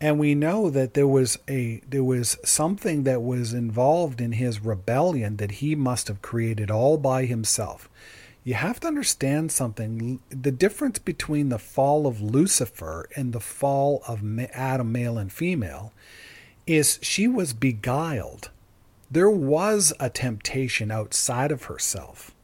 And 0.00 0.18
we 0.18 0.34
know 0.34 0.70
that 0.70 0.94
there 0.94 1.06
was 1.06 1.38
a 1.48 1.82
there 1.88 2.04
was 2.04 2.38
something 2.44 3.04
that 3.04 3.22
was 3.22 3.52
involved 3.52 4.20
in 4.20 4.32
his 4.32 4.64
rebellion 4.64 5.36
that 5.36 5.52
he 5.52 5.74
must 5.74 6.08
have 6.08 6.22
created 6.22 6.70
all 6.70 6.96
by 6.96 7.26
himself. 7.26 7.88
You 8.42 8.54
have 8.54 8.80
to 8.80 8.88
understand 8.88 9.52
something. 9.52 10.20
The 10.30 10.50
difference 10.50 10.98
between 10.98 11.50
the 11.50 11.58
fall 11.58 12.06
of 12.06 12.22
Lucifer 12.22 13.06
and 13.14 13.32
the 13.32 13.40
fall 13.40 14.02
of 14.08 14.22
Adam, 14.54 14.90
male 14.90 15.18
and 15.18 15.30
female, 15.30 15.92
is 16.66 16.98
she 17.02 17.28
was 17.28 17.52
beguiled 17.52 18.48
there 19.10 19.30
was 19.30 19.92
a 19.98 20.08
temptation 20.08 20.90
outside 20.90 21.50
of 21.50 21.64
herself. 21.64 22.34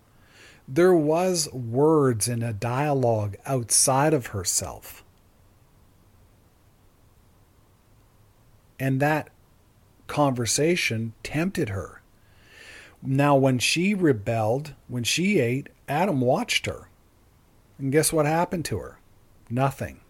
There 0.66 0.94
was 0.94 1.52
words 1.52 2.26
in 2.26 2.42
a 2.42 2.52
dialogue 2.52 3.36
outside 3.46 4.12
of 4.12 4.28
herself. 4.28 5.04
And 8.80 9.00
that 9.00 9.30
conversation 10.08 11.14
tempted 11.22 11.68
her. 11.68 12.02
Now, 13.00 13.36
when 13.36 13.60
she 13.60 13.94
rebelled, 13.94 14.74
when 14.88 15.04
she 15.04 15.38
ate, 15.38 15.68
Adam 15.88 16.20
watched 16.20 16.66
her. 16.66 16.88
And 17.78 17.92
guess 17.92 18.12
what 18.12 18.26
happened 18.26 18.64
to 18.66 18.78
her? 18.78 18.98
Nothing. 19.48 20.00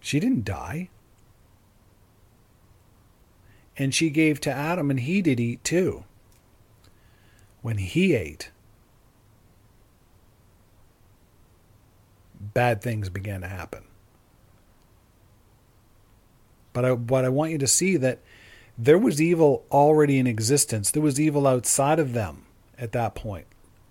She 0.00 0.20
didn't 0.20 0.44
die 0.44 0.90
and 3.82 3.92
she 3.92 4.10
gave 4.10 4.40
to 4.40 4.52
Adam, 4.52 4.90
and 4.90 5.00
he 5.00 5.20
did 5.20 5.40
eat 5.40 5.62
too. 5.64 6.04
When 7.62 7.78
he 7.78 8.14
ate, 8.14 8.50
bad 12.40 12.80
things 12.80 13.08
began 13.08 13.40
to 13.40 13.48
happen. 13.48 13.84
But 16.72 16.84
I, 16.84 16.88
I 16.90 17.28
want 17.28 17.52
you 17.52 17.58
to 17.58 17.66
see 17.66 17.96
that 17.96 18.20
there 18.78 18.98
was 18.98 19.20
evil 19.20 19.64
already 19.70 20.18
in 20.18 20.26
existence. 20.26 20.90
There 20.90 21.02
was 21.02 21.20
evil 21.20 21.46
outside 21.46 21.98
of 21.98 22.12
them 22.12 22.46
at 22.78 22.92
that 22.92 23.14
point. 23.14 23.46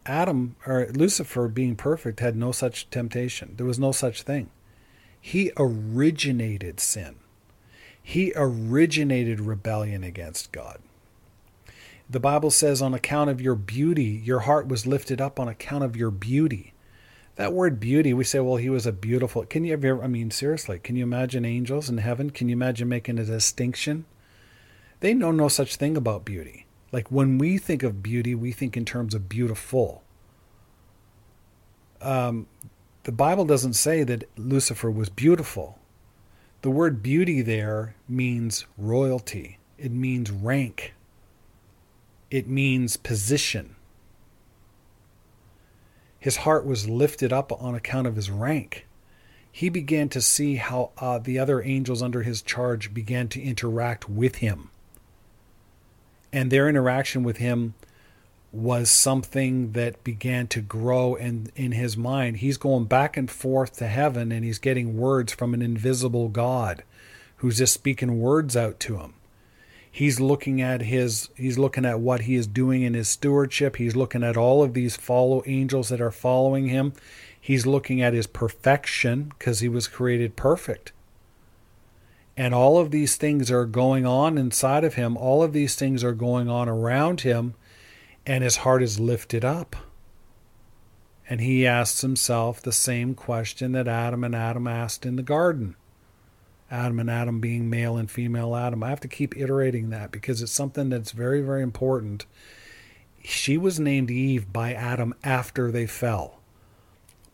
Adam 0.05 0.55
or 0.65 0.87
Lucifer 0.93 1.47
being 1.47 1.75
perfect 1.75 2.19
had 2.21 2.35
no 2.35 2.51
such 2.51 2.89
temptation. 2.89 3.53
There 3.57 3.67
was 3.67 3.77
no 3.77 3.91
such 3.91 4.23
thing. 4.23 4.49
He 5.19 5.51
originated 5.57 6.79
sin. 6.79 7.20
He 8.03 8.33
originated 8.35 9.39
rebellion 9.39 10.03
against 10.03 10.51
God. 10.51 10.79
The 12.09 12.19
Bible 12.19 12.51
says, 12.51 12.81
on 12.81 12.93
account 12.93 13.29
of 13.29 13.39
your 13.39 13.55
beauty, 13.55 14.21
your 14.23 14.39
heart 14.41 14.67
was 14.67 14.85
lifted 14.85 15.21
up 15.21 15.39
on 15.39 15.47
account 15.47 15.83
of 15.83 15.95
your 15.95 16.11
beauty. 16.11 16.73
That 17.35 17.53
word 17.53 17.79
beauty, 17.79 18.13
we 18.13 18.25
say, 18.25 18.39
well, 18.39 18.57
he 18.57 18.69
was 18.69 18.85
a 18.85 18.91
beautiful. 18.91 19.45
Can 19.45 19.63
you 19.63 19.73
ever, 19.73 20.03
I 20.03 20.07
mean, 20.07 20.29
seriously, 20.29 20.79
can 20.79 20.97
you 20.97 21.03
imagine 21.03 21.45
angels 21.45 21.89
in 21.89 21.99
heaven? 21.99 22.29
Can 22.29 22.49
you 22.49 22.53
imagine 22.53 22.89
making 22.89 23.17
a 23.17 23.23
distinction? 23.23 24.05
They 24.99 25.13
know 25.13 25.31
no 25.31 25.47
such 25.47 25.77
thing 25.77 25.95
about 25.95 26.25
beauty. 26.25 26.65
Like 26.91 27.09
when 27.09 27.37
we 27.37 27.57
think 27.57 27.83
of 27.83 28.03
beauty, 28.03 28.35
we 28.35 28.51
think 28.51 28.75
in 28.75 28.83
terms 28.83 29.13
of 29.15 29.29
beautiful. 29.29 30.03
Um, 32.01 32.47
the 33.03 33.11
Bible 33.11 33.45
doesn't 33.45 33.73
say 33.73 34.03
that 34.03 34.29
Lucifer 34.37 34.91
was 34.91 35.09
beautiful. 35.09 35.79
The 36.61 36.69
word 36.69 37.01
beauty 37.01 37.41
there 37.41 37.95
means 38.07 38.65
royalty, 38.77 39.57
it 39.79 39.91
means 39.91 40.29
rank, 40.29 40.93
it 42.29 42.47
means 42.47 42.97
position. 42.97 43.75
His 46.19 46.37
heart 46.37 46.65
was 46.65 46.87
lifted 46.87 47.33
up 47.33 47.51
on 47.51 47.73
account 47.73 48.05
of 48.05 48.15
his 48.15 48.29
rank. 48.29 48.85
He 49.51 49.69
began 49.69 50.07
to 50.09 50.21
see 50.21 50.57
how 50.57 50.91
uh, 50.99 51.17
the 51.17 51.39
other 51.39 51.63
angels 51.63 52.03
under 52.03 52.21
his 52.21 52.43
charge 52.43 52.93
began 52.93 53.27
to 53.29 53.41
interact 53.41 54.07
with 54.07 54.35
him. 54.35 54.69
And 56.31 56.51
their 56.51 56.69
interaction 56.69 57.23
with 57.23 57.37
him 57.37 57.73
was 58.51 58.89
something 58.89 59.71
that 59.71 60.03
began 60.03 60.45
to 60.45 60.61
grow 60.61 61.15
and 61.15 61.51
in 61.55 61.71
his 61.71 61.95
mind. 61.95 62.37
He's 62.37 62.57
going 62.57 62.85
back 62.85 63.15
and 63.15 63.31
forth 63.31 63.77
to 63.77 63.87
heaven 63.87 64.31
and 64.31 64.43
he's 64.43 64.59
getting 64.59 64.97
words 64.97 65.33
from 65.33 65.53
an 65.53 65.61
invisible 65.61 66.27
god 66.27 66.83
who's 67.37 67.57
just 67.59 67.73
speaking 67.73 68.19
words 68.19 68.57
out 68.57 68.79
to 68.81 68.97
him. 68.97 69.13
He's 69.89 70.19
looking 70.19 70.61
at 70.61 70.81
his 70.81 71.29
he's 71.35 71.57
looking 71.57 71.85
at 71.85 71.99
what 71.99 72.21
he 72.21 72.35
is 72.35 72.47
doing 72.47 72.81
in 72.81 72.93
his 72.93 73.09
stewardship. 73.09 73.77
He's 73.77 73.95
looking 73.95 74.23
at 74.23 74.37
all 74.37 74.63
of 74.63 74.73
these 74.73 74.95
follow 74.95 75.43
angels 75.45 75.89
that 75.89 76.01
are 76.01 76.11
following 76.11 76.67
him. 76.67 76.93
He's 77.39 77.65
looking 77.65 78.01
at 78.01 78.13
his 78.13 78.27
perfection 78.27 79.31
because 79.37 79.61
he 79.61 79.69
was 79.69 79.87
created 79.87 80.35
perfect. 80.35 80.91
And 82.37 82.53
all 82.53 82.77
of 82.77 82.91
these 82.91 83.15
things 83.15 83.51
are 83.51 83.65
going 83.65 84.05
on 84.05 84.37
inside 84.37 84.83
of 84.83 84.93
him. 84.93 85.17
All 85.17 85.43
of 85.43 85.51
these 85.51 85.75
things 85.75 86.03
are 86.03 86.13
going 86.13 86.49
on 86.49 86.69
around 86.69 87.21
him 87.21 87.55
and 88.25 88.43
his 88.43 88.57
heart 88.57 88.83
is 88.83 88.99
lifted 88.99 89.43
up. 89.43 89.75
And 91.29 91.41
he 91.41 91.65
asks 91.65 92.01
himself 92.01 92.61
the 92.61 92.71
same 92.71 93.15
question 93.15 93.71
that 93.71 93.87
Adam 93.87 94.23
and 94.23 94.35
Adam 94.35 94.67
asked 94.67 95.05
in 95.05 95.15
the 95.15 95.23
garden. 95.23 95.75
Adam 96.69 96.99
and 96.99 97.09
Adam 97.09 97.39
being 97.39 97.69
male 97.69 97.97
and 97.97 98.09
female 98.09 98.55
Adam. 98.55 98.83
I 98.83 98.89
have 98.89 98.99
to 99.01 99.07
keep 99.07 99.37
iterating 99.37 99.89
that 99.89 100.11
because 100.11 100.41
it's 100.41 100.51
something 100.51 100.89
that's 100.89 101.11
very, 101.11 101.41
very 101.41 101.61
important. 101.61 102.25
She 103.23 103.57
was 103.57 103.79
named 103.79 104.09
Eve 104.09 104.51
by 104.51 104.73
Adam 104.73 105.13
after 105.23 105.71
they 105.71 105.85
fell. 105.85 106.39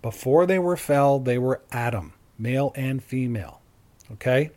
Before 0.01 0.45
they 0.45 0.59
were 0.59 0.77
fell, 0.77 1.19
they 1.19 1.37
were 1.37 1.61
Adam, 1.71 2.13
male 2.37 2.71
and 2.75 3.03
female. 3.03 3.61
Okay? 4.11 4.51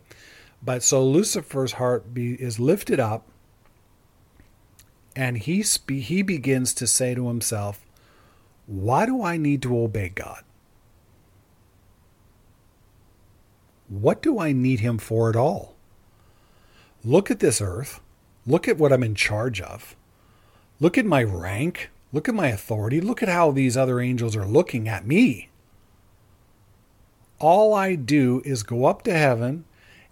But 0.63 0.83
so 0.83 1.03
Lucifer's 1.03 1.73
heart 1.73 2.13
be, 2.13 2.33
is 2.33 2.59
lifted 2.59 2.99
up 2.99 3.27
and 5.15 5.37
he 5.37 5.63
he 5.87 6.21
begins 6.21 6.73
to 6.75 6.87
say 6.87 7.15
to 7.15 7.27
himself, 7.27 7.85
"Why 8.65 9.05
do 9.05 9.23
I 9.23 9.37
need 9.37 9.61
to 9.63 9.77
obey 9.77 10.09
God? 10.09 10.43
What 13.87 14.21
do 14.21 14.39
I 14.39 14.53
need 14.53 14.79
him 14.79 14.97
for 14.97 15.29
at 15.29 15.35
all? 15.35 15.75
Look 17.03 17.29
at 17.29 17.39
this 17.39 17.59
earth. 17.59 17.99
Look 18.47 18.67
at 18.67 18.77
what 18.77 18.93
I'm 18.93 19.03
in 19.03 19.15
charge 19.15 19.59
of. 19.59 19.95
Look 20.79 20.97
at 20.97 21.05
my 21.05 21.23
rank. 21.23 21.89
Look 22.13 22.29
at 22.29 22.35
my 22.35 22.47
authority. 22.47 23.01
Look 23.01 23.21
at 23.21 23.29
how 23.29 23.51
these 23.51 23.75
other 23.75 23.99
angels 23.99 24.35
are 24.35 24.45
looking 24.45 24.87
at 24.87 25.05
me. 25.05 25.49
All 27.39 27.73
I 27.73 27.95
do 27.95 28.41
is 28.45 28.63
go 28.63 28.85
up 28.85 29.01
to 29.03 29.13
heaven 29.13 29.65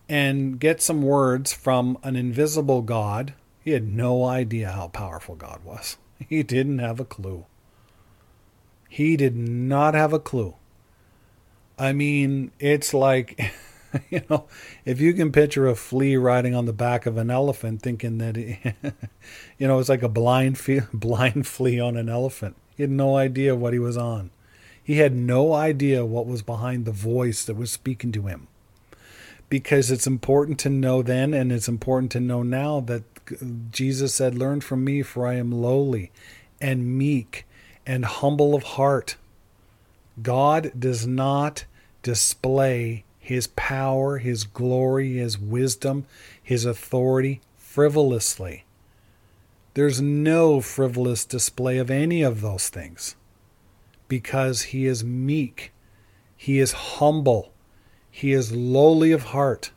and 0.10 0.60
get 0.60 0.82
some 0.82 1.02
words 1.02 1.54
from 1.54 1.98
an 2.04 2.16
invisible 2.16 2.82
God 2.82 3.34
he 3.64 3.72
had 3.72 3.88
no 3.88 4.26
idea 4.26 4.72
how 4.72 4.88
powerful 4.88 5.36
God 5.36 5.64
was. 5.64 5.98
He 6.28 6.44
didn't 6.44 6.80
have 6.80 7.00
a 7.00 7.06
clue. 7.06 7.46
He 8.90 9.16
did 9.16 9.36
not 9.36 9.94
have 9.94 10.14
a 10.14 10.20
clue. 10.20 10.56
I 11.78 11.94
mean, 11.94 12.52
it's 12.60 12.94
like, 12.94 13.54
you 14.10 14.22
know, 14.30 14.48
if 14.84 15.00
you 15.00 15.14
can 15.14 15.32
picture 15.32 15.68
a 15.68 15.76
flea 15.76 16.18
riding 16.18 16.54
on 16.54 16.66
the 16.66 16.74
back 16.74 17.06
of 17.06 17.18
an 17.18 17.30
elephant 17.30 17.82
thinking 17.82 18.18
that, 18.18 18.36
he, 18.36 18.60
you 19.58 19.68
know, 19.68 19.80
it's 19.80 19.90
like 19.90 20.04
a 20.04 20.10
blind, 20.10 20.60
blind 20.94 21.48
flea 21.48 21.80
on 21.80 21.96
an 21.96 22.10
elephant. 22.10 22.56
He 22.76 22.84
had 22.84 22.92
no 22.92 23.16
idea 23.16 23.56
what 23.56 23.74
he 23.74 23.80
was 23.80 23.98
on. 23.98 24.32
He 24.82 24.98
had 24.98 25.14
no 25.14 25.54
idea 25.54 26.06
what 26.06 26.26
was 26.26 26.42
behind 26.42 26.86
the 26.86 26.92
voice 26.92 27.46
that 27.46 27.56
was 27.56 27.72
speaking 27.72 28.12
to 28.14 28.24
him. 28.24 28.48
Because 29.48 29.92
it's 29.92 30.08
important 30.08 30.60
to 30.60 30.70
know 30.70 31.02
then, 31.02 31.34
and 31.34 31.52
it's 31.52 31.68
important 31.68 32.12
to 32.14 32.20
know 32.20 32.44
now 32.44 32.80
that 32.82 33.09
Jesus 33.72 34.14
said, 34.14 34.36
Learn 34.36 34.62
from 34.62 34.84
me, 34.84 35.02
for 35.02 35.28
I 35.28 35.36
am 35.36 35.52
lowly 35.52 36.12
and 36.62 36.98
meek 36.98 37.46
and 37.86 38.06
humble 38.06 38.56
of 38.56 38.64
heart. 38.64 39.16
God 40.22 40.72
does 40.78 41.08
not 41.08 41.66
display 42.04 43.04
his 43.18 43.48
power, 43.48 44.18
his 44.18 44.44
glory, 44.44 45.18
his 45.18 45.38
wisdom, 45.38 46.06
his 46.42 46.66
authority 46.66 47.42
frivolously. 47.58 48.66
There's 49.76 50.02
no 50.02 50.62
frivolous 50.62 51.26
display 51.26 51.78
of 51.78 51.92
any 51.92 52.22
of 52.22 52.42
those 52.42 52.70
things 52.70 53.16
because 54.08 54.64
he 54.64 54.88
is 54.88 55.04
meek, 55.04 55.72
he 56.36 56.60
is 56.60 56.72
humble, 56.72 57.54
he 58.10 58.34
is 58.34 58.52
lowly 58.52 59.12
of 59.12 59.26
heart. 59.26 59.72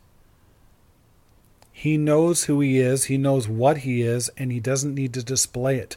He 1.83 1.99
knows 1.99 2.45
who 2.45 2.61
he 2.61 2.79
is, 2.79 3.07
he 3.07 3.19
knows 3.19 3.49
what 3.49 3.79
he 3.79 4.03
is, 4.03 4.29
and 4.37 4.53
he 4.53 4.61
doesn't 4.61 4.95
need 4.95 5.13
to 5.15 5.23
display 5.25 5.79
it. 5.79 5.97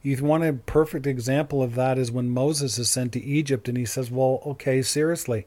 You 0.00 0.16
want 0.24 0.44
a 0.44 0.52
perfect 0.52 1.04
example 1.04 1.64
of 1.64 1.74
that 1.74 1.98
is 1.98 2.12
when 2.12 2.30
Moses 2.30 2.78
is 2.78 2.88
sent 2.88 3.10
to 3.14 3.24
Egypt 3.24 3.68
and 3.68 3.76
he 3.76 3.86
says, 3.86 4.08
Well, 4.08 4.40
okay, 4.46 4.82
seriously, 4.82 5.44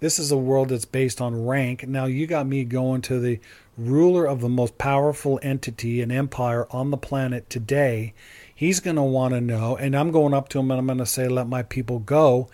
this 0.00 0.18
is 0.18 0.30
a 0.30 0.36
world 0.36 0.68
that's 0.68 0.84
based 0.84 1.22
on 1.22 1.46
rank. 1.46 1.88
Now 1.88 2.04
you 2.04 2.26
got 2.26 2.46
me 2.46 2.64
going 2.64 3.00
to 3.02 3.18
the 3.18 3.40
ruler 3.78 4.26
of 4.26 4.42
the 4.42 4.50
most 4.50 4.76
powerful 4.76 5.40
entity 5.42 6.02
and 6.02 6.12
empire 6.12 6.66
on 6.70 6.90
the 6.90 6.98
planet 6.98 7.48
today. 7.48 8.12
He's 8.54 8.80
going 8.80 8.96
to 8.96 9.02
want 9.02 9.32
to 9.32 9.40
know, 9.40 9.78
and 9.78 9.96
I'm 9.96 10.10
going 10.10 10.34
up 10.34 10.50
to 10.50 10.58
him 10.58 10.70
and 10.70 10.78
I'm 10.78 10.86
going 10.86 10.98
to 10.98 11.06
say, 11.06 11.26
Let 11.26 11.48
my 11.48 11.62
people 11.62 12.00
go. 12.00 12.50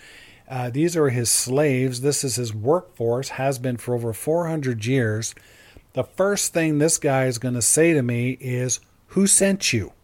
Uh, 0.49 0.71
these 0.71 0.97
are 0.97 1.09
his 1.09 1.29
slaves. 1.29 2.03
This 2.03 2.23
is 2.23 2.37
his 2.37 2.55
workforce, 2.55 3.31
has 3.31 3.59
been 3.59 3.79
for 3.79 3.97
over 3.97 4.13
400 4.13 4.87
years. 4.87 5.35
The 5.99 6.05
first 6.05 6.55
thing 6.55 6.79
this 6.79 6.97
guy 6.97 7.25
is 7.25 7.39
going 7.39 7.55
to 7.55 7.61
say 7.61 7.93
to 7.93 8.03
me 8.03 8.39
is, 8.41 8.79
Who 9.09 9.27
sent 9.27 9.73
you? 9.73 9.95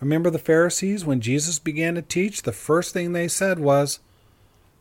Remember 0.00 0.28
the 0.28 0.38
Pharisees 0.38 1.02
when 1.02 1.22
Jesus 1.22 1.58
began 1.58 1.94
to 1.94 2.02
teach? 2.02 2.42
The 2.42 2.52
first 2.52 2.92
thing 2.92 3.14
they 3.14 3.26
said 3.26 3.58
was, 3.58 4.00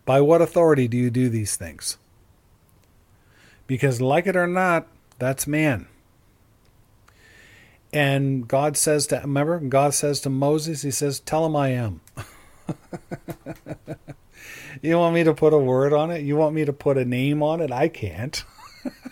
By 0.03 0.19
what 0.19 0.41
authority 0.41 0.89
do 0.89 0.97
you 0.97 1.09
do 1.09 1.29
these 1.29 1.55
things? 1.55 1.97
Because, 3.67 4.01
like 4.01 4.27
it 4.27 4.35
or 4.35 4.47
not, 4.47 4.87
that's 5.17 5.47
man. 5.47 5.87
And 7.93 8.49
God 8.49 8.75
says 8.75 9.07
to, 9.07 9.21
remember, 9.21 9.61
God 9.61 9.93
says 9.93 10.19
to 10.19 10.29
Moses, 10.29 10.81
He 10.81 10.91
says, 10.91 11.21
Tell 11.21 11.45
him 11.45 11.55
I 11.55 11.69
am. 11.69 12.01
you 14.81 14.97
want 14.97 15.15
me 15.15 15.23
to 15.23 15.33
put 15.33 15.53
a 15.53 15.57
word 15.57 15.93
on 15.93 16.11
it? 16.11 16.21
You 16.23 16.35
want 16.35 16.55
me 16.55 16.65
to 16.65 16.73
put 16.73 16.97
a 16.97 17.05
name 17.05 17.41
on 17.41 17.61
it? 17.61 17.71
I 17.71 17.87
can't. 17.87 18.43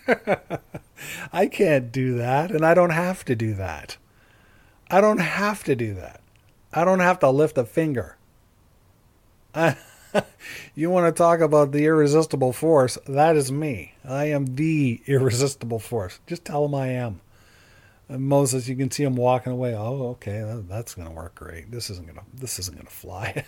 I 1.33 1.47
can't 1.47 1.91
do 1.91 2.17
that, 2.17 2.51
and 2.51 2.65
I 2.65 2.73
don't 2.73 2.91
have 2.91 3.25
to 3.25 3.35
do 3.35 3.53
that. 3.55 3.97
I 4.89 5.01
don't 5.01 5.19
have 5.19 5.63
to 5.65 5.75
do 5.75 5.93
that. 5.95 6.21
I 6.71 6.85
don't 6.85 6.99
have 6.99 7.19
to 7.19 7.29
lift 7.29 7.57
a 7.57 7.65
finger. 7.65 8.17
you 10.75 10.89
want 10.89 11.13
to 11.13 11.17
talk 11.17 11.39
about 11.39 11.71
the 11.71 11.85
irresistible 11.85 12.53
force? 12.53 12.97
That 13.07 13.35
is 13.35 13.51
me. 13.51 13.93
I 14.03 14.25
am 14.25 14.55
the 14.55 15.01
irresistible 15.07 15.79
force. 15.79 16.19
Just 16.27 16.45
tell 16.45 16.65
him 16.65 16.75
I 16.75 16.87
am. 16.87 17.21
And 18.09 18.23
Moses, 18.23 18.67
you 18.67 18.75
can 18.75 18.91
see 18.91 19.03
him 19.03 19.15
walking 19.15 19.53
away. 19.53 19.75
Oh, 19.75 20.09
okay, 20.09 20.43
that's 20.67 20.95
going 20.95 21.07
to 21.07 21.13
work 21.13 21.35
great. 21.35 21.71
This 21.71 21.89
isn't 21.89 22.05
going 22.05 22.17
to. 22.17 22.25
This 22.33 22.59
isn't 22.59 22.75
going 22.75 22.85
to 22.85 22.93
fly. 22.93 23.45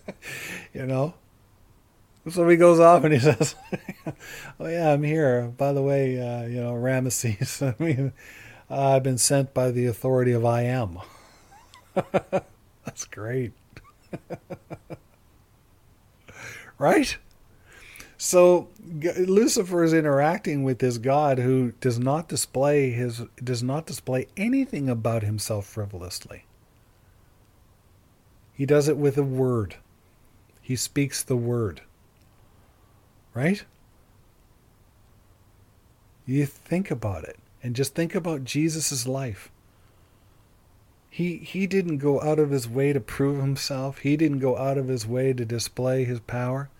you 0.74 0.86
know. 0.86 1.14
So 2.30 2.48
he 2.48 2.56
goes 2.56 2.78
off 2.78 3.04
and 3.04 3.12
he 3.12 3.18
says, 3.20 3.56
"Oh 4.60 4.66
yeah, 4.66 4.92
I'm 4.92 5.02
here. 5.02 5.52
By 5.56 5.72
the 5.72 5.82
way, 5.82 6.20
uh, 6.20 6.46
you 6.46 6.60
know, 6.60 6.72
Ramesses. 6.72 7.74
I 7.80 7.82
mean, 7.82 8.12
I've 8.70 9.02
been 9.02 9.18
sent 9.18 9.52
by 9.54 9.70
the 9.70 9.86
authority 9.86 10.32
of 10.32 10.44
I 10.44 10.62
am. 10.62 10.98
That's 12.84 13.04
great. 13.10 13.52
right? 16.78 17.16
So 18.24 18.68
Lucifer 19.18 19.82
is 19.82 19.92
interacting 19.92 20.62
with 20.62 20.78
this 20.78 20.98
God 20.98 21.40
who 21.40 21.72
does 21.80 21.98
not 21.98 22.28
display 22.28 22.90
his 22.90 23.22
does 23.42 23.64
not 23.64 23.84
display 23.84 24.28
anything 24.36 24.88
about 24.88 25.24
himself 25.24 25.66
frivolously. 25.66 26.44
He 28.62 28.66
does 28.66 28.86
it 28.86 28.96
with 28.96 29.18
a 29.18 29.24
word. 29.24 29.74
He 30.60 30.76
speaks 30.76 31.24
the 31.24 31.34
word. 31.34 31.80
Right? 33.34 33.64
You 36.26 36.46
think 36.46 36.88
about 36.88 37.24
it. 37.24 37.40
And 37.60 37.74
just 37.74 37.96
think 37.96 38.14
about 38.14 38.44
Jesus' 38.44 39.04
life. 39.04 39.50
He, 41.10 41.38
he 41.38 41.66
didn't 41.66 41.98
go 41.98 42.20
out 42.20 42.38
of 42.38 42.50
his 42.50 42.68
way 42.68 42.92
to 42.92 43.00
prove 43.00 43.40
himself. 43.40 43.98
He 43.98 44.16
didn't 44.16 44.38
go 44.38 44.56
out 44.56 44.78
of 44.78 44.86
his 44.86 45.08
way 45.08 45.32
to 45.32 45.44
display 45.44 46.04
his 46.04 46.20
power. 46.20 46.70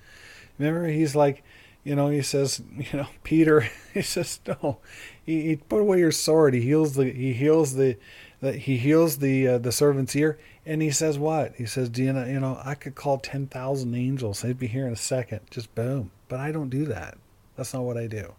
Remember, 0.58 0.86
he's 0.86 1.16
like, 1.16 1.42
you 1.82 1.96
know, 1.96 2.10
he 2.10 2.22
says, 2.22 2.62
you 2.76 2.96
know, 2.96 3.08
Peter, 3.24 3.68
he 3.92 4.02
says, 4.02 4.38
no, 4.46 4.78
he, 5.26 5.48
he 5.48 5.56
put 5.56 5.80
away 5.80 5.98
your 5.98 6.12
sword. 6.12 6.54
He 6.54 6.60
heals 6.60 6.94
the, 6.94 7.10
he 7.10 7.32
heals 7.32 7.74
the, 7.74 7.96
the 8.31 8.31
he 8.50 8.76
heals 8.76 9.18
the, 9.18 9.46
uh, 9.46 9.58
the 9.58 9.72
servant's 9.72 10.16
ear. 10.16 10.38
And 10.66 10.82
he 10.82 10.90
says 10.90 11.18
what? 11.18 11.54
He 11.56 11.66
says, 11.66 11.88
do 11.88 12.02
you 12.02 12.12
know, 12.12 12.24
you 12.24 12.40
know, 12.40 12.60
I 12.64 12.74
could 12.74 12.94
call 12.94 13.18
10,000 13.18 13.94
angels. 13.94 14.42
They'd 14.42 14.58
be 14.58 14.66
here 14.66 14.86
in 14.86 14.92
a 14.92 14.96
second. 14.96 15.40
Just 15.50 15.74
boom. 15.74 16.10
But 16.28 16.40
I 16.40 16.52
don't 16.52 16.70
do 16.70 16.84
that. 16.86 17.18
That's 17.56 17.74
not 17.74 17.82
what 17.82 17.96
I 17.96 18.06
do. 18.06 18.34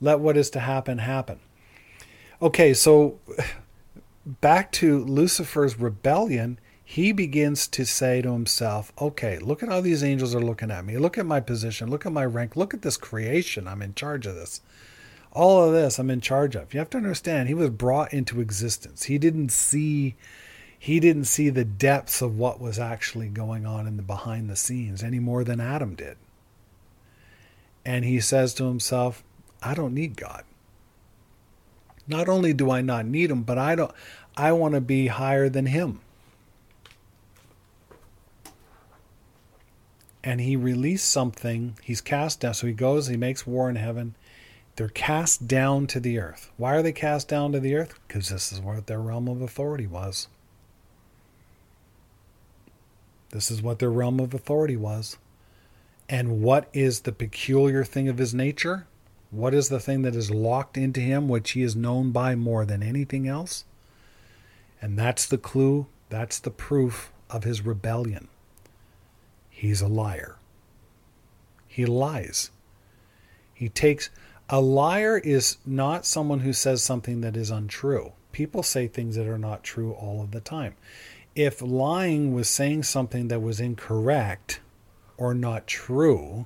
Let 0.00 0.20
what 0.20 0.36
is 0.36 0.50
to 0.50 0.60
happen 0.60 0.98
happen. 0.98 1.38
Okay, 2.40 2.74
so 2.74 3.18
back 4.26 4.72
to 4.72 5.04
Lucifer's 5.04 5.78
rebellion, 5.78 6.58
he 6.84 7.12
begins 7.12 7.68
to 7.68 7.86
say 7.86 8.20
to 8.22 8.32
himself, 8.32 8.92
okay, 9.00 9.38
look 9.38 9.62
at 9.62 9.68
how 9.68 9.80
these 9.80 10.02
angels 10.04 10.34
are 10.34 10.40
looking 10.40 10.70
at 10.70 10.84
me. 10.84 10.98
Look 10.98 11.16
at 11.16 11.24
my 11.24 11.40
position. 11.40 11.88
Look 11.88 12.04
at 12.04 12.12
my 12.12 12.24
rank. 12.24 12.56
Look 12.56 12.74
at 12.74 12.82
this 12.82 12.96
creation. 12.96 13.66
I'm 13.68 13.80
in 13.80 13.94
charge 13.94 14.26
of 14.26 14.34
this. 14.34 14.60
All 15.34 15.64
of 15.64 15.72
this 15.72 15.98
I'm 15.98 16.10
in 16.10 16.20
charge 16.20 16.54
of. 16.54 16.74
You 16.74 16.80
have 16.80 16.90
to 16.90 16.98
understand, 16.98 17.48
he 17.48 17.54
was 17.54 17.70
brought 17.70 18.12
into 18.12 18.40
existence. 18.40 19.04
He 19.04 19.18
didn't 19.18 19.50
see 19.50 20.16
he 20.78 20.98
didn't 20.98 21.26
see 21.26 21.48
the 21.48 21.64
depths 21.64 22.20
of 22.22 22.36
what 22.36 22.60
was 22.60 22.76
actually 22.76 23.28
going 23.28 23.64
on 23.64 23.86
in 23.86 23.96
the 23.96 24.02
behind 24.02 24.50
the 24.50 24.56
scenes 24.56 25.00
any 25.00 25.20
more 25.20 25.44
than 25.44 25.60
Adam 25.60 25.94
did. 25.94 26.16
And 27.84 28.04
he 28.04 28.18
says 28.18 28.52
to 28.54 28.64
himself, 28.64 29.22
I 29.62 29.74
don't 29.74 29.94
need 29.94 30.16
God. 30.16 30.42
Not 32.08 32.28
only 32.28 32.52
do 32.52 32.68
I 32.68 32.80
not 32.80 33.06
need 33.06 33.30
him, 33.30 33.44
but 33.44 33.58
I 33.58 33.76
don't 33.76 33.92
I 34.36 34.52
want 34.52 34.74
to 34.74 34.80
be 34.80 35.06
higher 35.06 35.48
than 35.48 35.66
him. 35.66 36.00
And 40.24 40.40
he 40.40 40.56
released 40.56 41.08
something. 41.08 41.78
He's 41.82 42.00
cast 42.00 42.40
down. 42.40 42.54
So 42.54 42.66
he 42.66 42.72
goes, 42.72 43.06
he 43.06 43.16
makes 43.16 43.46
war 43.46 43.68
in 43.70 43.76
heaven. 43.76 44.14
They're 44.76 44.88
cast 44.88 45.46
down 45.46 45.86
to 45.88 46.00
the 46.00 46.18
earth. 46.18 46.50
Why 46.56 46.74
are 46.74 46.82
they 46.82 46.92
cast 46.92 47.28
down 47.28 47.52
to 47.52 47.60
the 47.60 47.74
earth? 47.74 47.98
Because 48.06 48.30
this 48.30 48.52
is 48.52 48.60
what 48.60 48.86
their 48.86 49.00
realm 49.00 49.28
of 49.28 49.42
authority 49.42 49.86
was. 49.86 50.28
This 53.30 53.50
is 53.50 53.62
what 53.62 53.78
their 53.78 53.90
realm 53.90 54.20
of 54.20 54.34
authority 54.34 54.76
was. 54.76 55.18
And 56.08 56.42
what 56.42 56.68
is 56.72 57.00
the 57.00 57.12
peculiar 57.12 57.84
thing 57.84 58.08
of 58.08 58.18
his 58.18 58.34
nature? 58.34 58.86
What 59.30 59.54
is 59.54 59.70
the 59.70 59.80
thing 59.80 60.02
that 60.02 60.14
is 60.14 60.30
locked 60.30 60.76
into 60.76 61.00
him, 61.00 61.28
which 61.28 61.52
he 61.52 61.62
is 61.62 61.74
known 61.74 62.10
by 62.10 62.34
more 62.34 62.66
than 62.66 62.82
anything 62.82 63.26
else? 63.26 63.64
And 64.80 64.98
that's 64.98 65.26
the 65.26 65.38
clue, 65.38 65.86
that's 66.10 66.38
the 66.38 66.50
proof 66.50 67.12
of 67.30 67.44
his 67.44 67.64
rebellion. 67.64 68.28
He's 69.48 69.80
a 69.80 69.88
liar. 69.88 70.36
He 71.66 71.86
lies. 71.86 72.50
He 73.54 73.68
takes. 73.70 74.10
A 74.54 74.60
liar 74.60 75.16
is 75.16 75.56
not 75.64 76.04
someone 76.04 76.40
who 76.40 76.52
says 76.52 76.82
something 76.82 77.22
that 77.22 77.38
is 77.38 77.50
untrue. 77.50 78.12
People 78.32 78.62
say 78.62 78.86
things 78.86 79.16
that 79.16 79.26
are 79.26 79.38
not 79.38 79.64
true 79.64 79.92
all 79.92 80.20
of 80.20 80.32
the 80.32 80.42
time. 80.42 80.74
If 81.34 81.62
lying 81.62 82.34
was 82.34 82.50
saying 82.50 82.82
something 82.82 83.28
that 83.28 83.40
was 83.40 83.60
incorrect 83.60 84.60
or 85.16 85.32
not 85.32 85.66
true, 85.66 86.44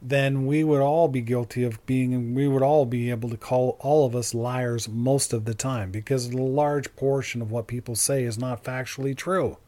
then 0.00 0.46
we 0.46 0.62
would 0.62 0.80
all 0.80 1.08
be 1.08 1.20
guilty 1.20 1.64
of 1.64 1.84
being, 1.84 2.32
we 2.32 2.46
would 2.46 2.62
all 2.62 2.86
be 2.86 3.10
able 3.10 3.28
to 3.30 3.36
call 3.36 3.76
all 3.80 4.06
of 4.06 4.14
us 4.14 4.32
liars 4.32 4.88
most 4.88 5.32
of 5.32 5.46
the 5.46 5.54
time 5.54 5.90
because 5.90 6.28
a 6.28 6.36
large 6.36 6.94
portion 6.94 7.42
of 7.42 7.50
what 7.50 7.66
people 7.66 7.96
say 7.96 8.22
is 8.22 8.38
not 8.38 8.62
factually 8.62 9.16
true. 9.16 9.58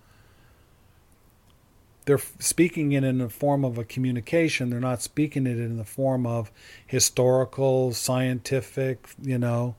They're 2.04 2.18
speaking 2.38 2.92
it 2.92 3.04
in 3.04 3.18
the 3.18 3.28
form 3.28 3.64
of 3.64 3.78
a 3.78 3.84
communication, 3.84 4.70
they're 4.70 4.80
not 4.80 5.02
speaking 5.02 5.46
it 5.46 5.58
in 5.58 5.76
the 5.76 5.84
form 5.84 6.26
of 6.26 6.50
historical, 6.86 7.92
scientific, 7.92 9.06
you 9.22 9.38
know, 9.38 9.76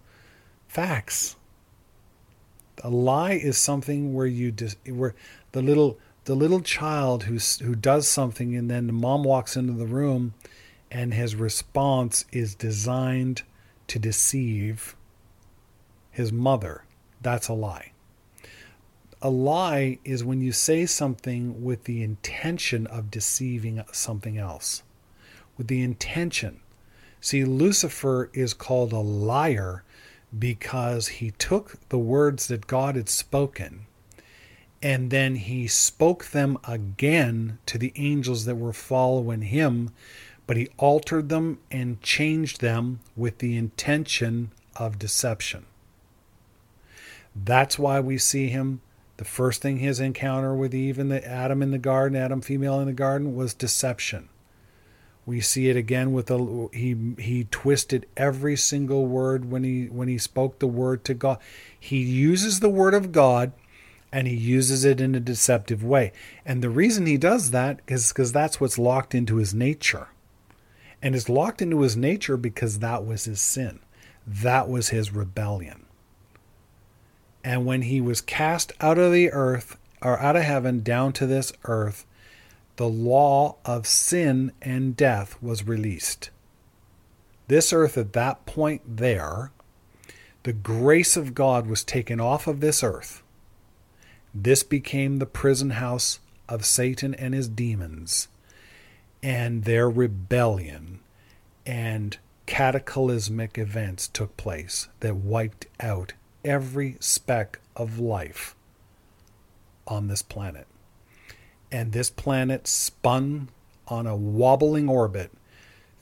facts. 0.67 1.35
A 2.83 2.89
lie 2.89 3.33
is 3.33 3.57
something 3.57 4.13
where 4.13 4.25
you 4.25 4.51
dis, 4.51 4.75
where 4.87 5.15
the 5.51 5.61
little 5.61 5.97
the 6.25 6.35
little 6.35 6.61
child 6.61 7.23
who 7.23 7.37
who 7.63 7.75
does 7.75 8.07
something 8.07 8.55
and 8.55 8.69
then 8.69 8.87
the 8.87 8.93
mom 8.93 9.23
walks 9.23 9.55
into 9.55 9.73
the 9.73 9.85
room 9.85 10.33
and 10.89 11.13
his 11.13 11.35
response 11.35 12.25
is 12.31 12.55
designed 12.55 13.43
to 13.87 13.99
deceive 13.99 14.95
his 16.11 16.31
mother. 16.31 16.83
That's 17.21 17.47
a 17.47 17.53
lie 17.53 17.92
a 19.23 19.29
lie 19.29 19.97
is 20.05 20.23
when 20.23 20.39
you 20.41 20.51
say 20.51 20.85
something 20.85 21.63
with 21.63 21.85
the 21.85 22.03
intention 22.03 22.85
of 22.85 23.09
deceiving 23.09 23.83
something 23.91 24.37
else 24.37 24.83
with 25.57 25.67
the 25.67 25.81
intention 25.81 26.59
see 27.19 27.43
lucifer 27.43 28.29
is 28.33 28.53
called 28.53 28.93
a 28.93 28.99
liar 28.99 29.83
because 30.37 31.07
he 31.07 31.31
took 31.31 31.77
the 31.89 31.97
words 31.97 32.47
that 32.47 32.67
God 32.67 32.95
had 32.95 33.09
spoken 33.09 33.87
and 34.83 35.11
then 35.11 35.35
he 35.35 35.65
spoke 35.65 36.25
them 36.25 36.57
again 36.67 37.57
to 37.67 37.77
the 37.77 37.93
angels 37.95 38.43
that 38.43 38.57
were 38.57 38.73
following 38.73 39.43
him, 39.43 39.91
but 40.45 40.57
he 40.57 40.67
altered 40.77 41.29
them 41.29 41.59
and 41.71 42.01
changed 42.01 42.59
them 42.59 42.99
with 43.15 43.37
the 43.37 43.55
intention 43.55 44.51
of 44.75 44.99
deception. 44.99 45.65
That's 47.33 47.79
why 47.79 48.01
we 48.01 48.17
see 48.17 48.49
him. 48.49 48.81
The 49.17 49.25
first 49.25 49.61
thing 49.61 49.77
his 49.77 49.99
encounter 49.99 50.55
with 50.55 50.73
Eve 50.73 50.97
and 50.97 51.11
the 51.11 51.25
Adam 51.25 51.61
in 51.61 51.71
the 51.71 51.77
garden, 51.77 52.17
Adam 52.17 52.41
female 52.41 52.79
in 52.79 52.87
the 52.87 52.93
garden, 52.93 53.35
was 53.35 53.53
deception. 53.53 54.29
We 55.25 55.39
see 55.39 55.69
it 55.69 55.77
again 55.77 56.11
with 56.11 56.25
the 56.25 56.69
he 56.73 57.13
he 57.17 57.45
twisted 57.45 58.07
every 58.17 58.57
single 58.57 59.05
word 59.05 59.49
when 59.49 59.63
he 59.63 59.85
when 59.85 60.07
he 60.07 60.17
spoke 60.17 60.59
the 60.59 60.67
word 60.67 61.05
to 61.05 61.13
God. 61.13 61.37
He 61.79 61.99
uses 62.01 62.59
the 62.59 62.69
word 62.69 62.93
of 62.93 63.11
God 63.11 63.53
and 64.11 64.27
he 64.27 64.35
uses 64.35 64.85
it 64.85 64.99
in 64.99 65.15
a 65.15 65.19
deceptive 65.19 65.83
way. 65.83 66.11
And 66.45 66.61
the 66.61 66.69
reason 66.69 67.05
he 67.05 67.17
does 67.17 67.51
that 67.51 67.79
is 67.87 68.09
because 68.09 68.31
that's 68.31 68.61
what's 68.61 68.77
locked 68.77 69.15
into 69.15 69.37
his 69.37 69.53
nature. 69.53 70.09
And 71.01 71.15
it's 71.15 71.29
locked 71.29 71.61
into 71.61 71.81
his 71.81 71.97
nature 71.97 72.37
because 72.37 72.79
that 72.79 73.05
was 73.05 73.25
his 73.25 73.41
sin. 73.41 73.79
That 74.27 74.69
was 74.69 74.89
his 74.89 75.11
rebellion. 75.11 75.82
And 77.43 77.65
when 77.65 77.83
he 77.83 77.99
was 77.99 78.21
cast 78.21 78.71
out 78.79 78.97
of 78.97 79.11
the 79.11 79.31
earth 79.31 79.77
or 80.01 80.19
out 80.19 80.35
of 80.35 80.43
heaven 80.43 80.81
down 80.81 81.13
to 81.13 81.25
this 81.25 81.51
earth, 81.65 82.05
the 82.77 82.87
law 82.87 83.57
of 83.65 83.85
sin 83.85 84.51
and 84.61 84.95
death 84.95 85.41
was 85.41 85.67
released. 85.67 86.29
This 87.47 87.73
earth, 87.73 87.97
at 87.97 88.13
that 88.13 88.45
point, 88.45 88.97
there, 88.97 89.51
the 90.43 90.53
grace 90.53 91.15
of 91.15 91.35
God 91.35 91.67
was 91.67 91.83
taken 91.83 92.19
off 92.19 92.47
of 92.47 92.61
this 92.61 92.83
earth. 92.83 93.21
This 94.33 94.63
became 94.63 95.19
the 95.19 95.25
prison 95.25 95.71
house 95.71 96.19
of 96.49 96.65
Satan 96.65 97.13
and 97.13 97.33
his 97.33 97.47
demons, 97.47 98.27
and 99.21 99.63
their 99.63 99.89
rebellion 99.89 100.99
and 101.65 102.17
cataclysmic 102.45 103.57
events 103.57 104.07
took 104.07 104.35
place 104.35 104.87
that 104.99 105.15
wiped 105.15 105.67
out 105.79 106.13
every 106.43 106.97
speck 106.99 107.59
of 107.75 107.99
life 107.99 108.55
on 109.87 110.07
this 110.07 110.21
planet 110.21 110.67
and 111.73 111.91
this 111.91 112.11
planet 112.11 112.67
spun 112.67 113.49
on 113.87 114.05
a 114.05 114.15
wobbling 114.15 114.87
orbit 114.87 115.31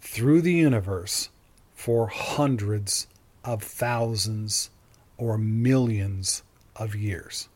through 0.02 0.42
the 0.42 0.54
universe 0.54 1.30
for 1.74 2.08
hundreds 2.08 3.08
of 3.44 3.64
thousands 3.64 4.70
or 5.18 5.38
millions 5.38 6.44
of 6.76 6.94
years. 6.94 7.48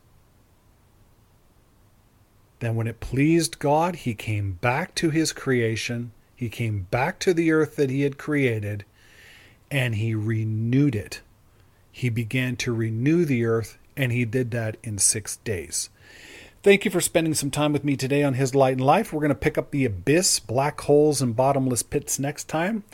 Then, 2.60 2.74
when 2.74 2.86
it 2.86 3.00
pleased 3.00 3.58
God, 3.58 3.96
he 3.96 4.14
came 4.14 4.52
back 4.52 4.94
to 4.96 5.10
his 5.10 5.32
creation, 5.32 6.12
he 6.34 6.48
came 6.48 6.86
back 6.90 7.18
to 7.20 7.34
the 7.34 7.52
earth 7.52 7.76
that 7.76 7.90
he 7.90 8.00
had 8.00 8.16
created, 8.16 8.84
and 9.70 9.96
he 9.96 10.14
renewed 10.14 10.94
it. 10.94 11.20
He 11.96 12.10
began 12.10 12.56
to 12.56 12.74
renew 12.74 13.24
the 13.24 13.46
earth, 13.46 13.78
and 13.96 14.12
he 14.12 14.26
did 14.26 14.50
that 14.50 14.76
in 14.82 14.98
six 14.98 15.38
days. 15.38 15.88
Thank 16.62 16.84
you 16.84 16.90
for 16.90 17.00
spending 17.00 17.32
some 17.32 17.50
time 17.50 17.72
with 17.72 17.84
me 17.84 17.96
today 17.96 18.22
on 18.22 18.34
His 18.34 18.54
Light 18.54 18.74
and 18.74 18.84
Life. 18.84 19.14
We're 19.14 19.22
going 19.22 19.30
to 19.30 19.34
pick 19.34 19.56
up 19.56 19.70
the 19.70 19.86
abyss, 19.86 20.38
black 20.38 20.78
holes, 20.82 21.22
and 21.22 21.34
bottomless 21.34 21.82
pits 21.82 22.18
next 22.18 22.48
time. 22.48 22.84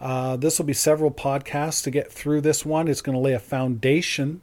Uh, 0.00 0.36
this 0.36 0.58
will 0.58 0.66
be 0.66 0.72
several 0.72 1.12
podcasts 1.12 1.84
to 1.84 1.92
get 1.92 2.10
through 2.10 2.40
this 2.40 2.66
one. 2.66 2.88
It's 2.88 3.00
going 3.00 3.14
to 3.14 3.22
lay 3.22 3.32
a 3.32 3.38
foundation 3.38 4.40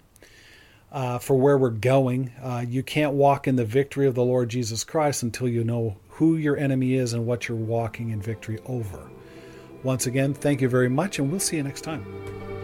uh, 0.94 1.20
for 1.20 1.36
where 1.36 1.58
we're 1.58 1.70
going. 1.72 2.32
Uh, 2.42 2.64
you 2.66 2.84
can't 2.84 3.16
walk 3.16 3.50
in 3.50 3.58
the 3.58 3.66
victory 3.66 4.08
of 4.08 4.16
the 4.16 4.24
Lord 4.24 4.48
Jesus 4.48 4.86
Christ 4.86 5.24
until 5.24 5.50
you 5.50 5.66
know 5.66 5.98
who 6.12 6.38
your 6.38 6.56
enemy 6.56 6.94
is 6.94 7.12
and 7.12 7.26
what 7.26 7.50
you're 7.50 7.58
walking 7.58 8.12
in 8.12 8.22
victory 8.22 8.60
over. 8.66 9.10
Once 9.84 10.08
again, 10.08 10.34
thank 10.34 10.62
you 10.62 10.70
very 10.70 10.88
much, 10.88 11.20
and 11.20 11.30
we'll 11.30 11.42
see 11.42 11.58
you 11.58 11.64
next 11.64 11.82
time. 11.82 12.55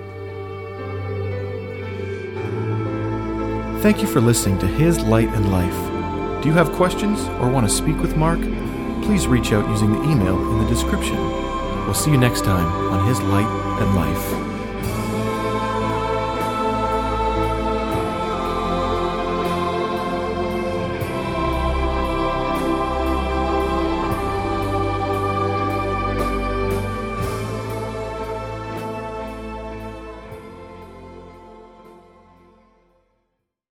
Thank 3.81 4.03
you 4.03 4.07
for 4.07 4.21
listening 4.21 4.59
to 4.59 4.67
His 4.67 4.99
Light 4.99 5.27
and 5.29 5.51
Life. 5.51 6.43
Do 6.43 6.49
you 6.49 6.53
have 6.53 6.71
questions 6.71 7.19
or 7.41 7.49
want 7.49 7.67
to 7.67 7.75
speak 7.75 7.97
with 7.97 8.15
Mark? 8.15 8.39
Please 9.01 9.25
reach 9.25 9.53
out 9.53 9.67
using 9.71 9.91
the 9.91 10.03
email 10.03 10.39
in 10.51 10.59
the 10.59 10.69
description. 10.69 11.17
We'll 11.85 11.95
see 11.95 12.11
you 12.11 12.17
next 12.17 12.45
time 12.45 12.67
on 12.91 13.07
His 13.07 13.19
Light 13.21 13.47
and 13.81 13.95
Life. 13.95 14.50